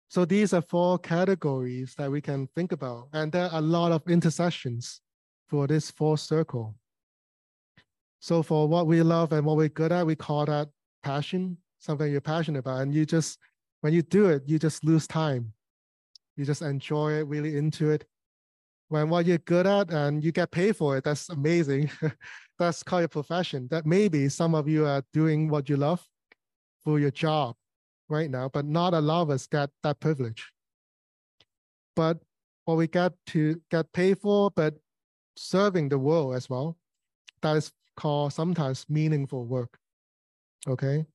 So 0.08 0.24
these 0.24 0.54
are 0.54 0.62
four 0.62 0.98
categories 0.98 1.94
that 1.98 2.10
we 2.10 2.22
can 2.22 2.48
think 2.56 2.72
about. 2.72 3.08
And 3.12 3.30
there 3.30 3.44
are 3.44 3.58
a 3.58 3.62
lot 3.62 3.92
of 3.92 4.02
intersections 4.08 5.02
for 5.48 5.66
this 5.66 5.90
fourth 5.90 6.20
circle. 6.20 6.74
So 8.20 8.42
for 8.42 8.66
what 8.66 8.86
we 8.86 9.02
love 9.02 9.32
and 9.32 9.44
what 9.44 9.58
we're 9.58 9.68
good 9.68 9.92
at, 9.92 10.06
we 10.06 10.16
call 10.16 10.46
that 10.46 10.68
passion, 11.02 11.58
something 11.78 12.10
you're 12.10 12.22
passionate 12.22 12.60
about. 12.60 12.80
And 12.80 12.94
you 12.94 13.04
just, 13.04 13.38
when 13.82 13.92
you 13.92 14.00
do 14.00 14.26
it, 14.26 14.42
you 14.46 14.58
just 14.58 14.82
lose 14.82 15.06
time. 15.06 15.52
You 16.36 16.46
just 16.46 16.62
enjoy 16.62 17.12
it, 17.12 17.26
really 17.26 17.58
into 17.58 17.90
it. 17.90 18.06
When 18.88 19.10
what 19.10 19.26
you're 19.26 19.38
good 19.38 19.66
at 19.66 19.90
and 19.90 20.24
you 20.24 20.32
get 20.32 20.50
paid 20.50 20.74
for 20.74 20.96
it, 20.96 21.04
that's 21.04 21.28
amazing. 21.28 21.90
that's 22.58 22.82
called 22.82 23.02
your 23.02 23.08
profession. 23.08 23.68
That 23.70 23.84
maybe 23.84 24.30
some 24.30 24.54
of 24.54 24.68
you 24.68 24.86
are 24.86 25.04
doing 25.12 25.50
what 25.50 25.68
you 25.68 25.76
love 25.76 26.02
for 26.82 26.98
your 26.98 27.10
job 27.10 27.57
right 28.08 28.30
now, 28.30 28.48
but 28.48 28.64
not 28.64 28.94
a 28.94 29.00
lot 29.00 29.22
of 29.22 29.30
us 29.30 29.46
get 29.46 29.70
that 29.82 30.00
privilege. 30.00 30.52
But 31.94 32.18
what 32.64 32.76
we 32.76 32.86
get 32.86 33.12
to 33.28 33.60
get 33.70 33.92
paid 33.92 34.18
for, 34.18 34.50
but 34.50 34.74
serving 35.36 35.88
the 35.88 35.98
world 35.98 36.34
as 36.34 36.48
well, 36.48 36.76
that 37.42 37.56
is 37.56 37.72
called 37.96 38.32
sometimes 38.32 38.86
meaningful 38.88 39.44
work. 39.44 39.78
Okay, 40.68 41.06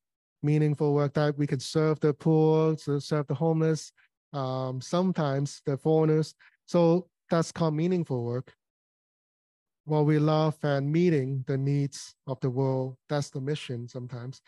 meaningful 0.42 0.94
work 0.94 1.14
that 1.14 1.38
we 1.38 1.48
can 1.48 1.60
serve 1.60 2.00
the 2.00 2.14
poor, 2.14 2.76
to 2.76 3.00
serve 3.00 3.28
the 3.28 3.34
homeless, 3.34 3.92
um, 4.34 4.82
sometimes 4.82 5.62
the 5.66 5.78
foreigners. 5.78 6.36
So 6.66 7.08
that's 7.30 7.52
called 7.52 7.76
meaningful 7.76 8.24
work. 8.24 8.54
What 9.86 10.06
we 10.06 10.18
love 10.18 10.58
and 10.64 10.92
meeting 10.92 11.44
the 11.48 11.58
needs 11.58 12.16
of 12.26 12.40
the 12.40 12.50
world, 12.50 12.98
that's 13.10 13.30
the 13.30 13.42
mission 13.42 13.88
sometimes. 13.88 14.42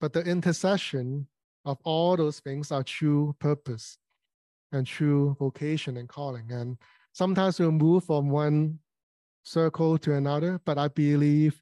But 0.00 0.12
the 0.12 0.22
intercession 0.22 1.26
of 1.64 1.78
all 1.84 2.16
those 2.16 2.40
things 2.40 2.72
are 2.72 2.82
true 2.82 3.34
purpose 3.38 3.98
and 4.72 4.86
true 4.86 5.36
vocation 5.38 5.96
and 5.96 6.08
calling. 6.08 6.50
And 6.50 6.78
sometimes 7.12 7.58
we'll 7.58 7.72
move 7.72 8.04
from 8.04 8.30
one 8.30 8.78
circle 9.42 9.98
to 9.98 10.14
another, 10.14 10.60
but 10.64 10.78
I 10.78 10.88
believe 10.88 11.60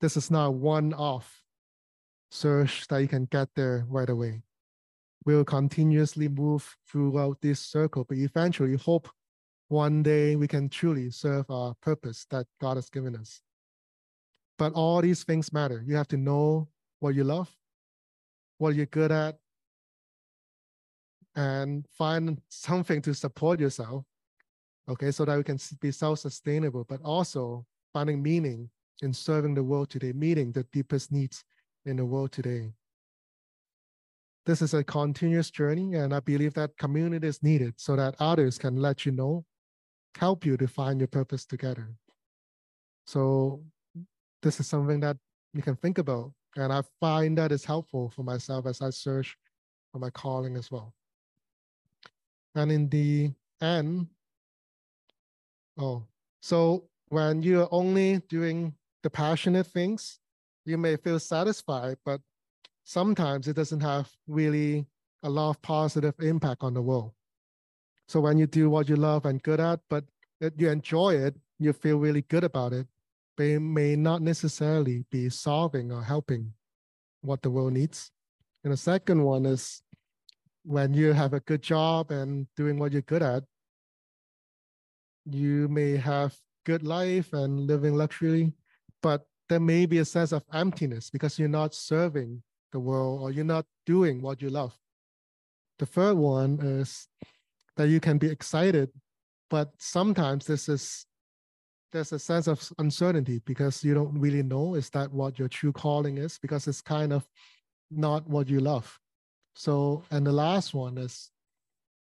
this 0.00 0.16
is 0.16 0.30
not 0.30 0.54
one 0.54 0.92
off 0.94 1.42
search 2.30 2.86
that 2.88 2.98
you 2.98 3.08
can 3.08 3.26
get 3.26 3.48
there 3.54 3.84
right 3.88 4.08
away. 4.08 4.42
We'll 5.24 5.44
continuously 5.44 6.28
move 6.28 6.76
throughout 6.88 7.40
this 7.40 7.60
circle, 7.60 8.04
but 8.04 8.18
eventually 8.18 8.76
hope 8.76 9.08
one 9.68 10.02
day 10.02 10.36
we 10.36 10.46
can 10.46 10.68
truly 10.68 11.10
serve 11.10 11.50
our 11.50 11.74
purpose 11.82 12.26
that 12.30 12.46
God 12.60 12.76
has 12.76 12.88
given 12.88 13.16
us. 13.16 13.40
But 14.58 14.72
all 14.72 15.02
these 15.02 15.24
things 15.24 15.52
matter. 15.52 15.82
You 15.86 15.96
have 15.96 16.08
to 16.08 16.16
know 16.16 16.68
what 17.00 17.14
you 17.14 17.24
love, 17.24 17.54
what 18.58 18.74
you're 18.74 18.86
good 18.86 19.12
at, 19.12 19.36
and 21.34 21.86
find 21.90 22.40
something 22.48 23.02
to 23.02 23.14
support 23.14 23.60
yourself. 23.60 24.04
Okay, 24.88 25.10
so 25.10 25.24
that 25.24 25.36
we 25.36 25.42
can 25.42 25.58
be 25.80 25.90
self-sustainable, 25.90 26.84
but 26.88 27.00
also 27.02 27.66
finding 27.92 28.22
meaning 28.22 28.70
in 29.02 29.12
serving 29.12 29.54
the 29.54 29.62
world 29.62 29.90
today, 29.90 30.12
meeting 30.12 30.52
the 30.52 30.62
deepest 30.72 31.10
needs 31.10 31.44
in 31.84 31.96
the 31.96 32.04
world 32.04 32.32
today. 32.32 32.72
This 34.46 34.62
is 34.62 34.74
a 34.74 34.84
continuous 34.84 35.50
journey, 35.50 35.94
and 35.94 36.14
I 36.14 36.20
believe 36.20 36.54
that 36.54 36.78
community 36.78 37.26
is 37.26 37.42
needed 37.42 37.74
so 37.76 37.96
that 37.96 38.14
others 38.20 38.58
can 38.58 38.76
let 38.76 39.04
you 39.04 39.10
know, 39.10 39.44
help 40.16 40.46
you 40.46 40.56
to 40.56 40.68
find 40.68 41.00
your 41.00 41.08
purpose 41.08 41.44
together. 41.44 41.90
So 43.06 43.60
this 44.40 44.60
is 44.60 44.68
something 44.68 45.00
that 45.00 45.16
you 45.52 45.62
can 45.62 45.74
think 45.74 45.98
about, 45.98 46.32
and 46.56 46.72
I 46.72 46.82
find 47.00 47.36
that 47.38 47.52
is 47.52 47.64
helpful 47.64 48.10
for 48.10 48.22
myself 48.22 48.66
as 48.66 48.80
I 48.80 48.90
search 48.90 49.36
for 49.92 49.98
my 49.98 50.10
calling 50.10 50.56
as 50.56 50.70
well. 50.70 50.94
And 52.54 52.72
in 52.72 52.88
the 52.88 53.32
end, 53.60 54.08
oh, 55.78 56.02
so 56.40 56.84
when 57.08 57.42
you're 57.42 57.68
only 57.70 58.18
doing 58.28 58.74
the 59.02 59.10
passionate 59.10 59.66
things, 59.66 60.18
you 60.64 60.78
may 60.78 60.96
feel 60.96 61.20
satisfied, 61.20 61.96
but 62.04 62.20
sometimes 62.84 63.46
it 63.46 63.56
doesn't 63.56 63.80
have 63.80 64.10
really 64.26 64.86
a 65.22 65.28
lot 65.30 65.50
of 65.50 65.62
positive 65.62 66.14
impact 66.20 66.62
on 66.62 66.74
the 66.74 66.82
world. 66.82 67.12
So 68.08 68.20
when 68.20 68.38
you 68.38 68.46
do 68.46 68.70
what 68.70 68.88
you 68.88 68.96
love 68.96 69.26
and 69.26 69.42
good 69.42 69.60
at, 69.60 69.80
but 69.90 70.04
you 70.56 70.68
enjoy 70.68 71.14
it, 71.14 71.36
you 71.58 71.72
feel 71.72 71.98
really 71.98 72.22
good 72.22 72.44
about 72.44 72.72
it, 72.72 72.86
it 73.38 73.60
may 73.60 73.96
not 73.96 74.22
necessarily 74.22 75.04
be 75.10 75.28
solving 75.28 75.92
or 75.92 76.02
helping 76.02 76.52
what 77.22 77.42
the 77.42 77.50
world 77.50 77.72
needs. 77.72 78.10
And 78.64 78.72
the 78.72 78.76
second 78.76 79.22
one 79.22 79.46
is 79.46 79.82
when 80.64 80.94
you 80.94 81.12
have 81.12 81.32
a 81.32 81.40
good 81.40 81.62
job 81.62 82.10
and 82.10 82.46
doing 82.56 82.78
what 82.78 82.92
you're 82.92 83.02
good 83.02 83.22
at, 83.22 83.44
you 85.24 85.68
may 85.68 85.96
have 85.96 86.36
good 86.64 86.82
life 86.82 87.32
and 87.32 87.66
living 87.66 87.94
luxury, 87.94 88.52
but 89.02 89.26
there 89.48 89.60
may 89.60 89.86
be 89.86 89.98
a 89.98 90.04
sense 90.04 90.32
of 90.32 90.44
emptiness 90.52 91.10
because 91.10 91.38
you're 91.38 91.48
not 91.48 91.74
serving 91.74 92.42
the 92.72 92.80
world 92.80 93.22
or 93.22 93.30
you're 93.30 93.44
not 93.44 93.64
doing 93.86 94.20
what 94.20 94.42
you 94.42 94.50
love. 94.50 94.76
The 95.78 95.86
third 95.86 96.16
one 96.16 96.58
is 96.60 97.08
that 97.76 97.88
you 97.88 98.00
can 98.00 98.18
be 98.18 98.28
excited, 98.28 98.90
but 99.50 99.70
sometimes 99.78 100.46
this 100.46 100.68
is 100.68 101.06
there's 101.92 102.12
a 102.12 102.18
sense 102.18 102.46
of 102.46 102.72
uncertainty 102.78 103.40
because 103.44 103.84
you 103.84 103.94
don't 103.94 104.18
really 104.18 104.42
know 104.42 104.74
is 104.74 104.90
that 104.90 105.12
what 105.12 105.38
your 105.38 105.48
true 105.48 105.72
calling 105.72 106.18
is 106.18 106.38
because 106.38 106.66
it's 106.66 106.82
kind 106.82 107.12
of 107.12 107.26
not 107.90 108.28
what 108.28 108.48
you 108.48 108.60
love. 108.60 108.98
So, 109.54 110.02
and 110.10 110.26
the 110.26 110.32
last 110.32 110.74
one 110.74 110.98
is 110.98 111.30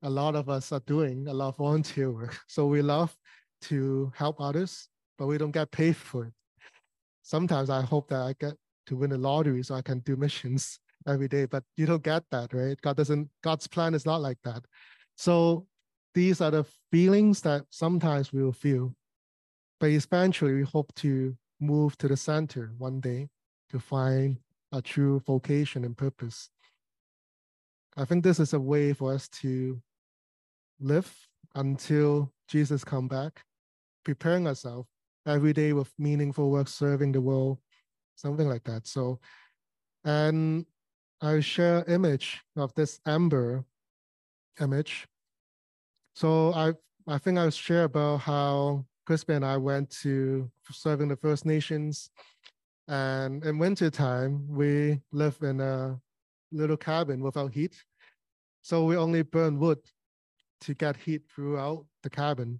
a 0.01 0.09
lot 0.09 0.35
of 0.35 0.49
us 0.49 0.71
are 0.71 0.81
doing 0.81 1.27
a 1.27 1.33
lot 1.33 1.49
of 1.49 1.57
volunteer 1.57 2.11
work. 2.11 2.37
So 2.47 2.65
we 2.67 2.81
love 2.81 3.15
to 3.63 4.11
help 4.15 4.39
others, 4.39 4.87
but 5.17 5.27
we 5.27 5.37
don't 5.37 5.51
get 5.51 5.71
paid 5.71 5.95
for 5.95 6.25
it. 6.25 6.33
Sometimes 7.23 7.69
I 7.69 7.81
hope 7.81 8.09
that 8.09 8.21
I 8.21 8.33
get 8.39 8.55
to 8.87 8.95
win 8.95 9.09
the 9.09 9.17
lottery 9.17 9.63
so 9.63 9.75
I 9.75 9.81
can 9.81 9.99
do 9.99 10.15
missions 10.25 10.79
every 11.07 11.27
day, 11.27 11.45
but 11.45 11.63
you 11.77 11.85
don't 11.85 12.03
get 12.03 12.23
that, 12.31 12.53
right? 12.53 12.79
God 12.81 12.97
doesn't, 12.97 13.29
God's 13.43 13.67
plan 13.67 13.93
is 13.93 14.05
not 14.05 14.21
like 14.21 14.37
that. 14.43 14.63
So 15.15 15.67
these 16.13 16.41
are 16.41 16.51
the 16.51 16.65
feelings 16.91 17.41
that 17.41 17.65
sometimes 17.69 18.31
we 18.31 18.43
will 18.43 18.53
feel, 18.53 18.93
but 19.85 19.91
eventually 19.91 20.55
we 20.55 20.63
hope 20.63 20.91
to 20.95 21.37
move 21.59 21.95
to 21.95 22.07
the 22.07 22.17
center 22.17 22.71
one 22.79 22.99
day 22.99 23.29
to 23.69 23.77
find 23.77 24.39
a 24.71 24.81
true 24.81 25.21
vocation 25.27 25.85
and 25.85 25.95
purpose. 25.95 26.49
I 27.95 28.03
think 28.03 28.23
this 28.23 28.39
is 28.39 28.53
a 28.53 28.59
way 28.59 28.93
for 28.93 29.13
us 29.13 29.27
to 29.41 29.79
live 30.79 31.13
until 31.53 32.33
Jesus 32.47 32.83
come 32.83 33.07
back, 33.07 33.43
preparing 34.03 34.47
ourselves 34.47 34.87
every 35.27 35.53
day 35.53 35.71
with 35.71 35.93
meaningful 35.99 36.49
work 36.49 36.67
serving 36.67 37.11
the 37.11 37.21
world 37.21 37.59
something 38.15 38.49
like 38.49 38.63
that. 38.63 38.87
So, 38.87 39.19
and 40.03 40.65
I 41.21 41.41
share 41.41 41.83
image 41.83 42.41
of 42.55 42.73
this 42.73 42.99
amber 43.05 43.63
image. 44.59 45.05
So 46.15 46.53
I 46.53 46.73
I 47.07 47.19
think 47.19 47.37
I'll 47.37 47.51
share 47.51 47.83
about 47.83 48.21
how 48.21 48.85
Crispy 49.05 49.33
and 49.33 49.45
I 49.45 49.57
went 49.57 49.89
to 50.01 50.49
serving 50.71 51.09
the 51.09 51.15
First 51.15 51.45
Nations, 51.45 52.09
and 52.87 53.43
in 53.45 53.59
winter 53.59 53.89
time 53.89 54.47
we 54.49 54.99
live 55.11 55.37
in 55.41 55.61
a 55.61 55.99
little 56.51 56.77
cabin 56.77 57.21
without 57.21 57.53
heat, 57.53 57.75
so 58.61 58.85
we 58.85 58.97
only 58.97 59.21
burn 59.21 59.59
wood 59.59 59.79
to 60.61 60.73
get 60.73 60.97
heat 60.97 61.21
throughout 61.33 61.85
the 62.01 62.09
cabin. 62.09 62.59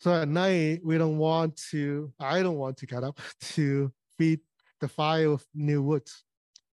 So 0.00 0.12
at 0.12 0.26
night 0.28 0.80
we 0.82 0.98
don't 0.98 1.18
want 1.18 1.56
to. 1.70 2.12
I 2.18 2.42
don't 2.42 2.58
want 2.58 2.76
to 2.78 2.86
get 2.86 3.04
up 3.04 3.20
to 3.54 3.92
feed 4.18 4.40
the 4.80 4.88
fire 4.88 5.30
with 5.30 5.46
new 5.54 5.80
wood. 5.80 6.08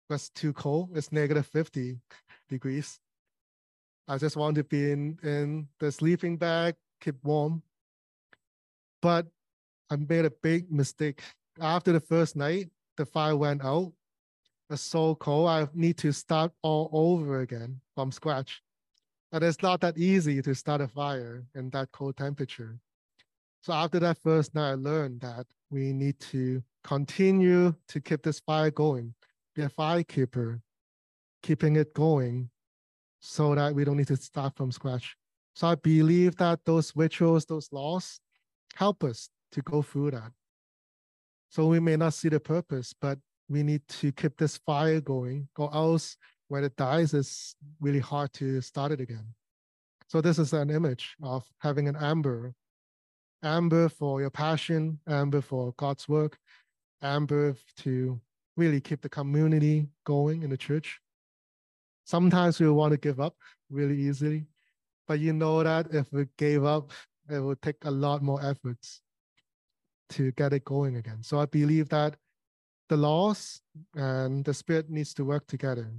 That's 0.09 0.29
too 0.29 0.53
cold. 0.53 0.91
It's 0.95 1.11
negative 1.11 1.47
50 1.47 1.99
degrees. 2.49 3.01
I 4.07 4.19
just 4.19 4.37
want 4.37 4.55
to 4.55 4.63
be 4.63 4.93
in, 4.93 5.19
in 5.25 5.67
the 5.81 5.91
sleeping 5.91 6.37
bag, 6.37 6.77
keep 7.01 7.17
warm. 7.25 7.63
But 9.03 9.27
I 9.91 9.97
made 9.97 10.25
a 10.25 10.31
big 10.43 10.71
mistake. 10.71 11.23
After 11.61 11.93
the 11.93 12.01
first 12.01 12.37
night, 12.37 12.71
the 12.97 13.07
fire 13.07 13.37
went 13.37 13.65
out. 13.65 13.93
It's 14.69 14.83
so 14.83 15.15
cold. 15.15 15.49
I 15.49 15.69
need 15.75 15.97
to 15.99 16.13
start 16.13 16.53
all 16.63 16.91
over 16.93 17.41
again 17.41 17.81
from 17.95 18.11
scratch. 18.11 18.63
And 19.33 19.45
it's 19.45 19.63
not 19.63 19.81
that 19.81 19.99
easy 19.99 20.43
to 20.43 20.55
start 20.55 20.81
a 20.81 20.89
fire 20.89 21.45
in 21.55 21.71
that 21.71 21.93
cold 21.93 22.17
temperature. 22.17 22.79
So 23.63 23.73
after 23.73 23.99
that 24.01 24.19
first 24.19 24.55
night, 24.55 24.71
I 24.71 24.75
learned 24.75 25.21
that 25.21 25.47
we 25.71 25.93
need 25.93 26.19
to 26.33 26.63
continue 26.85 27.75
to 27.89 28.01
keep 28.01 28.23
this 28.23 28.41
fire 28.41 28.71
going, 28.71 29.15
be 29.55 29.63
a 29.63 29.69
fire 29.69 30.03
keeper, 30.03 30.61
keeping 31.43 31.77
it 31.77 31.93
going 31.95 32.51
so 33.21 33.55
that 33.55 33.75
we 33.75 33.85
don't 33.85 33.97
need 33.97 34.07
to 34.09 34.17
start 34.17 34.57
from 34.57 34.71
scratch. 34.71 35.17
So 35.55 35.69
I 35.69 35.75
believe 35.75 36.37
that 36.37 36.61
those 36.65 36.93
rituals, 36.95 37.45
those 37.45 37.69
laws 37.73 38.21
help 38.75 39.05
us 39.05 39.29
to 39.53 39.63
go 39.63 39.83
through 39.83 40.13
that. 40.13 40.33
So 41.51 41.67
we 41.67 41.81
may 41.81 41.97
not 41.97 42.15
see 42.15 42.29
the 42.29 42.41
purpose, 42.41 42.95
but 43.01 43.19
we 43.49 43.63
need 43.63 43.87
to 43.89 44.13
keep 44.13 44.37
this 44.37 44.59
fire 44.59 45.01
going, 45.01 45.49
or 45.57 45.73
else 45.75 46.17
when 46.49 46.65
it 46.65 46.77
dies, 46.77 47.15
it's 47.15 47.57
really 47.81 48.01
hard 48.01 48.33
to 48.35 48.61
start 48.61 48.93
it 48.93 49.01
again. 49.01 49.27
So 50.09 50.21
this 50.21 50.39
is 50.39 50.53
an 50.53 50.71
image 50.71 51.17
of 51.23 51.45
having 51.59 51.89
an 51.89 51.97
amber, 51.97 52.55
amber 53.43 53.89
for 53.89 54.21
your 54.21 54.31
passion, 54.31 55.01
amber 55.09 55.41
for 55.41 55.75
God's 55.77 56.09
work, 56.09 56.39
amber 57.03 57.57
to 57.79 58.21
really 58.57 58.81
keep 58.81 59.03
the 59.03 59.09
community 59.09 59.89
going 60.05 60.43
in 60.43 60.51
the 60.51 60.57
church. 60.57 61.01
Sometimes 62.05 62.61
we 62.61 62.69
want 62.71 62.93
to 62.93 62.99
give 62.99 63.19
up 63.21 63.35
really 63.71 64.01
easily, 64.01 64.47
but 65.09 65.19
you 65.19 65.33
know 65.33 65.63
that 65.63 65.89
if 65.93 66.13
we 66.13 66.27
gave 66.39 66.65
up, 66.65 66.93
it 67.31 67.39
will 67.39 67.57
take 67.57 67.77
a 67.85 67.91
lot 67.91 68.23
more 68.23 68.43
efforts 68.45 69.01
to 70.11 70.33
get 70.33 70.53
it 70.53 70.65
going 70.65 70.97
again. 70.97 71.23
So 71.23 71.41
I 71.41 71.47
believe 71.47 71.89
that 71.89 72.17
the 72.89 72.97
laws 72.97 73.61
and 73.95 74.45
the 74.45 74.55
spirit 74.55 74.89
needs 74.89 75.13
to 75.15 75.25
work 75.25 75.47
together. 75.47 75.91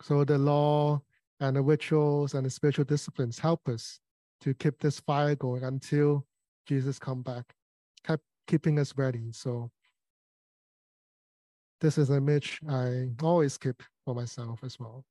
So 0.00 0.24
the 0.24 0.38
law 0.38 1.02
and 1.40 1.56
the 1.56 1.62
rituals 1.62 2.34
and 2.34 2.46
the 2.46 2.50
spiritual 2.50 2.84
disciplines 2.84 3.38
help 3.38 3.68
us 3.68 4.00
to 4.40 4.54
keep 4.54 4.80
this 4.80 5.00
fire 5.00 5.34
going 5.34 5.64
until 5.64 6.26
Jesus 6.66 6.98
come 6.98 7.22
back, 7.22 7.54
kept 8.06 8.22
keeping 8.46 8.78
us 8.78 8.94
ready. 8.96 9.32
So 9.32 9.70
this 11.80 11.98
is 11.98 12.08
an 12.08 12.16
image 12.16 12.60
I 12.68 13.08
always 13.22 13.58
keep 13.58 13.82
for 14.04 14.14
myself 14.14 14.60
as 14.62 14.78
well. 14.80 15.04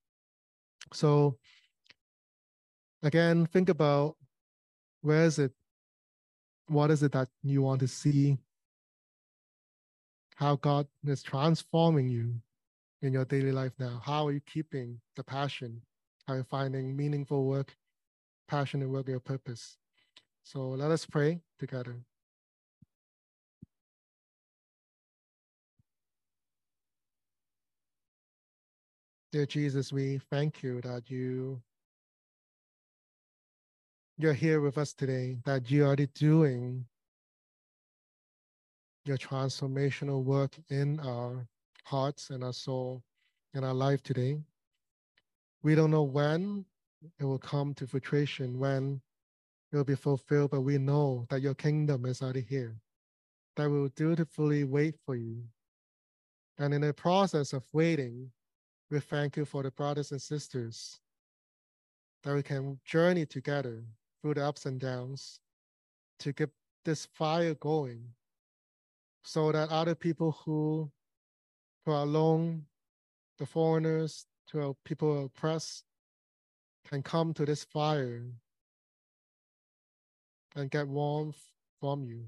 So 0.91 1.38
again, 3.04 3.45
think 3.45 3.69
about 3.69 4.15
where 5.04 5.26
is 5.26 5.38
it? 5.38 5.52
What 6.68 6.89
is 6.89 7.04
it 7.04 7.12
that 7.12 7.28
you 7.44 7.62
want 7.62 7.82
to 7.82 7.88
see? 7.88 8.38
How 10.36 10.56
God 10.56 10.88
is 11.06 11.22
transforming 11.22 12.10
you 12.10 12.34
in 13.02 13.13
your 13.13 13.26
daily 13.26 13.52
life 13.52 13.74
now. 13.78 14.02
How 14.04 14.28
are 14.28 14.32
you 14.32 14.42
keeping 14.42 15.00
the 15.16 15.24
passion? 15.24 15.82
How 16.26 16.34
are 16.34 16.38
you 16.38 16.44
finding 16.50 16.96
meaningful 16.96 17.44
work, 17.46 17.76
passionate 18.48 18.89
work, 18.89 19.10
your 19.10 19.20
purpose? 19.20 19.78
So 20.44 20.70
let 20.70 20.89
us 20.89 21.06
pray 21.06 21.42
together. 21.60 21.98
Dear 29.34 29.46
Jesus, 29.46 29.92
we 29.92 30.22
thank 30.30 30.63
you 30.63 30.80
that 30.82 31.10
you 31.10 31.62
you're 34.24 34.32
here 34.32 34.62
with 34.62 34.78
us 34.78 34.94
today, 34.94 35.36
that 35.44 35.70
you 35.70 35.86
are 35.86 35.98
doing 35.98 36.86
your 39.04 39.18
transformational 39.18 40.24
work 40.24 40.56
in 40.70 40.98
our 41.02 41.46
hearts 41.84 42.30
and 42.30 42.42
our 42.42 42.54
soul 42.54 43.04
in 43.54 43.66
our 43.66 43.74
life 43.74 44.02
today. 44.02 44.40
We 45.62 45.76
don't 45.76 45.92
know 45.92 46.04
when 46.04 46.64
it 47.20 47.26
will 47.26 47.38
come 47.38 47.74
to 47.74 47.86
fruition, 47.86 48.58
when 48.58 49.02
it 49.74 49.76
will 49.76 49.84
be 49.84 49.96
fulfilled, 49.96 50.52
but 50.52 50.62
we 50.62 50.78
know 50.78 51.26
that 51.30 51.42
your 51.42 51.54
kingdom 51.54 52.06
is 52.06 52.22
already 52.22 52.46
here, 52.48 52.78
that 53.58 53.70
we 53.70 53.82
will 53.82 53.90
dutifully 53.90 54.64
wait 54.64 54.96
for 55.06 55.18
you. 55.18 55.44
And 56.58 56.74
in 56.74 56.80
the 56.80 56.94
process 56.94 57.52
of 57.52 57.66
waiting, 57.74 58.32
we 58.90 59.02
thank 59.02 59.36
you 59.36 59.44
for 59.44 59.64
the 59.64 59.72
brothers 59.72 60.14
and 60.14 60.22
sisters 60.22 61.02
that 62.24 62.34
we 62.34 62.42
can 62.42 62.80
journey 62.86 63.26
together 63.26 63.84
through 64.24 64.36
the 64.36 64.46
ups 64.46 64.66
and 64.66 64.80
downs 64.80 65.42
to 66.18 66.32
get 66.32 66.50
this 66.86 67.06
fire 67.14 67.54
going 67.56 68.08
so 69.24 69.52
that 69.52 69.70
other 69.70 69.96
people 69.96 70.32
who, 70.46 70.90
who 71.86 71.92
are 71.92 72.04
alone, 72.04 72.64
the 73.38 73.46
foreigners, 73.46 74.26
to 74.50 74.76
people 74.86 75.26
oppressed, 75.26 75.84
can 76.90 77.04
come 77.04 77.34
to 77.34 77.46
this 77.46 77.66
fire 77.66 78.24
and 80.56 80.72
get 80.72 80.88
warmth 80.88 81.42
from 81.82 82.06
you. 82.06 82.26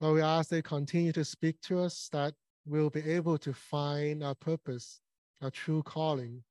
Lord, 0.00 0.16
we 0.16 0.22
ask 0.22 0.48
that 0.50 0.64
continue 0.64 1.12
to 1.12 1.24
speak 1.24 1.60
to 1.62 1.80
us, 1.80 2.08
that 2.12 2.34
we'll 2.66 2.90
be 2.90 3.00
able 3.10 3.36
to 3.38 3.52
find 3.52 4.22
our 4.22 4.34
purpose, 4.34 5.00
our 5.42 5.50
true 5.50 5.82
calling, 5.82 6.42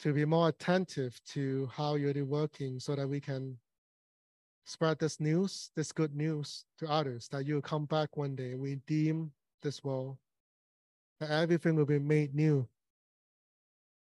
to 0.00 0.12
be 0.12 0.24
more 0.24 0.48
attentive 0.48 1.18
to 1.24 1.68
how 1.72 1.94
you're 1.94 2.24
working 2.24 2.80
so 2.80 2.94
that 2.94 3.08
we 3.08 3.20
can 3.20 3.56
spread 4.66 4.98
this 4.98 5.20
news, 5.20 5.70
this 5.76 5.92
good 5.92 6.14
news 6.14 6.64
to 6.78 6.90
others, 6.90 7.28
that 7.28 7.46
you'll 7.46 7.60
come 7.60 7.84
back 7.84 8.16
one 8.16 8.34
day, 8.34 8.54
redeem 8.54 9.30
this 9.62 9.84
world, 9.84 10.16
that 11.20 11.30
everything 11.30 11.76
will 11.76 11.84
be 11.84 11.98
made 11.98 12.34
new. 12.34 12.66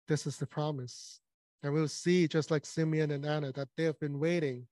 This 0.09 0.27
is 0.27 0.39
the 0.39 0.47
promise. 0.47 1.21
And 1.63 1.73
we'll 1.73 1.89
see, 1.89 2.27
just 2.27 2.51
like 2.51 2.67
Simeon 2.67 3.13
and 3.13 3.25
Anna, 3.25 3.53
that 3.53 3.69
they 3.77 3.85
have 3.85 3.99
been 4.01 4.19
waiting 4.19 4.67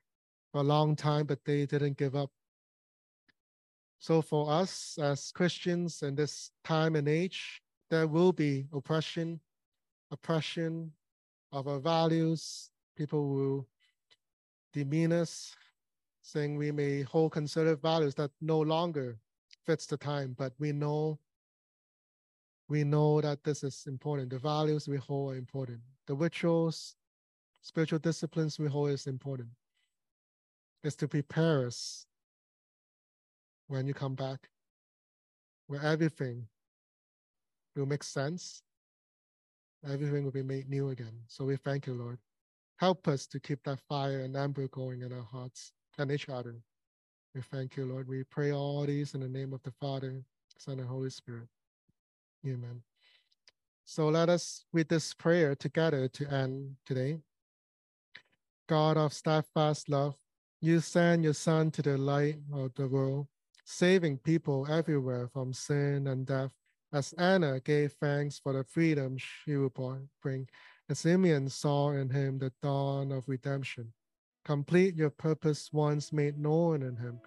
for 0.53 0.61
a 0.61 0.65
long 0.65 0.97
time, 0.97 1.27
but 1.27 1.45
they 1.45 1.67
didn't 1.67 1.97
give 1.97 2.17
up. 2.17 2.31
So 4.01 4.23
for 4.23 4.51
us 4.51 4.99
as 5.01 5.31
Christians 5.31 6.03
in 6.03 6.15
this 6.15 6.51
time 6.65 6.97
and 6.97 7.07
age, 7.07 7.63
there 7.91 8.07
will 8.07 8.33
be 8.33 8.67
oppression, 8.73 9.41
oppression 10.11 10.93
of 11.53 11.69
our 11.69 11.79
values. 11.79 12.71
People 12.97 13.29
will 13.29 13.69
demean 14.73 15.13
us, 15.13 15.55
saying 16.23 16.57
we 16.57 16.71
may 16.71 17.03
hold 17.03 17.33
conservative 17.33 17.81
values 17.81 18.15
that 18.17 18.31
no 18.41 18.61
longer 18.61 19.19
fits 19.67 19.87
the 19.87 19.97
time, 19.97 20.35
but 20.39 20.53
we 20.59 20.73
know 20.73 21.19
we 22.69 22.85
know 22.85 23.21
that 23.21 23.43
this 23.43 23.65
is 23.65 23.85
important. 23.89 24.31
The 24.31 24.39
values 24.39 24.87
we 24.87 24.97
hold 24.97 25.33
are 25.33 25.37
important. 25.37 25.81
The 26.07 26.15
rituals, 26.15 26.95
spiritual 27.63 27.99
disciplines 27.99 28.61
we 28.61 28.69
hold 28.69 28.91
is 28.91 29.09
important. 29.09 29.49
It's 30.85 30.95
to 30.97 31.09
prepare 31.09 31.67
us 31.67 32.07
when 33.67 33.89
you 33.89 33.93
come 33.93 34.15
back, 34.15 34.49
where 35.67 35.83
everything 35.83 36.47
will 37.75 37.87
make 37.87 38.05
sense, 38.05 38.63
everything 39.89 40.25
will 40.25 40.31
be 40.31 40.43
made 40.43 40.69
new 40.69 40.91
again. 40.91 41.13
So 41.27 41.45
we 41.45 41.57
thank 41.57 41.87
you, 41.87 41.95
Lord. 41.95 42.19
Help 42.77 43.09
us 43.09 43.27
to 43.29 43.41
keep 43.41 43.63
that 43.65 43.81
fire 43.89 44.21
and 44.21 44.37
amber 44.37 44.69
going 44.69 45.03
in 45.03 45.13
our 45.13 45.23
hearts 45.23 45.73
and 45.99 46.11
each 46.11 46.29
other. 46.29 46.57
We 47.35 47.43
thank 47.43 47.77
you, 47.77 47.85
Lord. 47.85 48.09
We 48.09 48.25
pray 48.25 48.53
all 48.53 48.85
these 48.87 49.15
in 49.15 49.21
the 49.21 49.29
name 49.29 49.53
of 49.53 49.63
the 49.63 49.73
Father, 49.73 50.23
Son, 50.59 50.79
and 50.79 50.89
Holy 50.89 51.11
Spirit. 51.11 51.49
Amen. 52.47 52.83
So 53.85 54.09
let 54.09 54.29
us 54.29 54.65
read 54.73 54.89
this 54.89 55.15
prayer 55.15 55.55
together 55.55 56.09
to 56.09 56.33
end 56.33 56.77
today. 56.87 57.19
God 58.69 58.97
of 58.97 59.13
steadfast 59.13 59.89
love, 59.89 60.17
you 60.61 60.81
send 60.81 61.25
your 61.25 61.35
Son 61.35 61.71
to 61.73 61.83
the 61.83 61.99
light 61.99 62.39
of 62.53 62.73
the 62.75 62.89
world 62.89 63.27
saving 63.71 64.19
people 64.19 64.67
everywhere 64.69 65.29
from 65.33 65.53
sin 65.53 66.09
and 66.09 66.27
death, 66.27 66.51
as 66.93 67.13
Anna 67.19 67.61
gave 67.61 67.93
thanks 68.01 68.39
for 68.39 68.53
the 68.53 68.65
freedom 68.65 69.17
she 69.19 69.57
would 69.57 69.73
bring, 70.23 70.49
as 70.89 71.01
Simeon 71.01 71.49
saw 71.49 71.91
in 71.93 72.11
him 72.11 72.39
the 72.39 72.53
dawn 72.63 73.13
of 73.13 73.29
redemption. 73.29 73.93
Complete 74.45 74.97
your 74.97 75.11
purpose 75.11 75.71
once 75.73 76.13
made 76.13 76.39
known 76.39 76.83
in 76.83 76.97
him. 76.97 77.21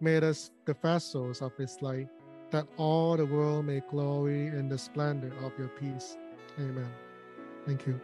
Made 0.00 0.24
us 0.24 0.50
the 0.66 0.74
vessels 0.74 1.40
of 1.40 1.56
his 1.56 1.78
light, 1.80 2.08
that 2.50 2.66
all 2.76 3.16
the 3.16 3.26
world 3.26 3.64
may 3.64 3.80
glory 3.90 4.48
in 4.48 4.68
the 4.68 4.78
splendor 4.78 5.32
of 5.42 5.52
your 5.58 5.68
peace. 5.68 6.16
Amen. 6.58 6.90
Thank 7.64 7.86
you. 7.86 8.00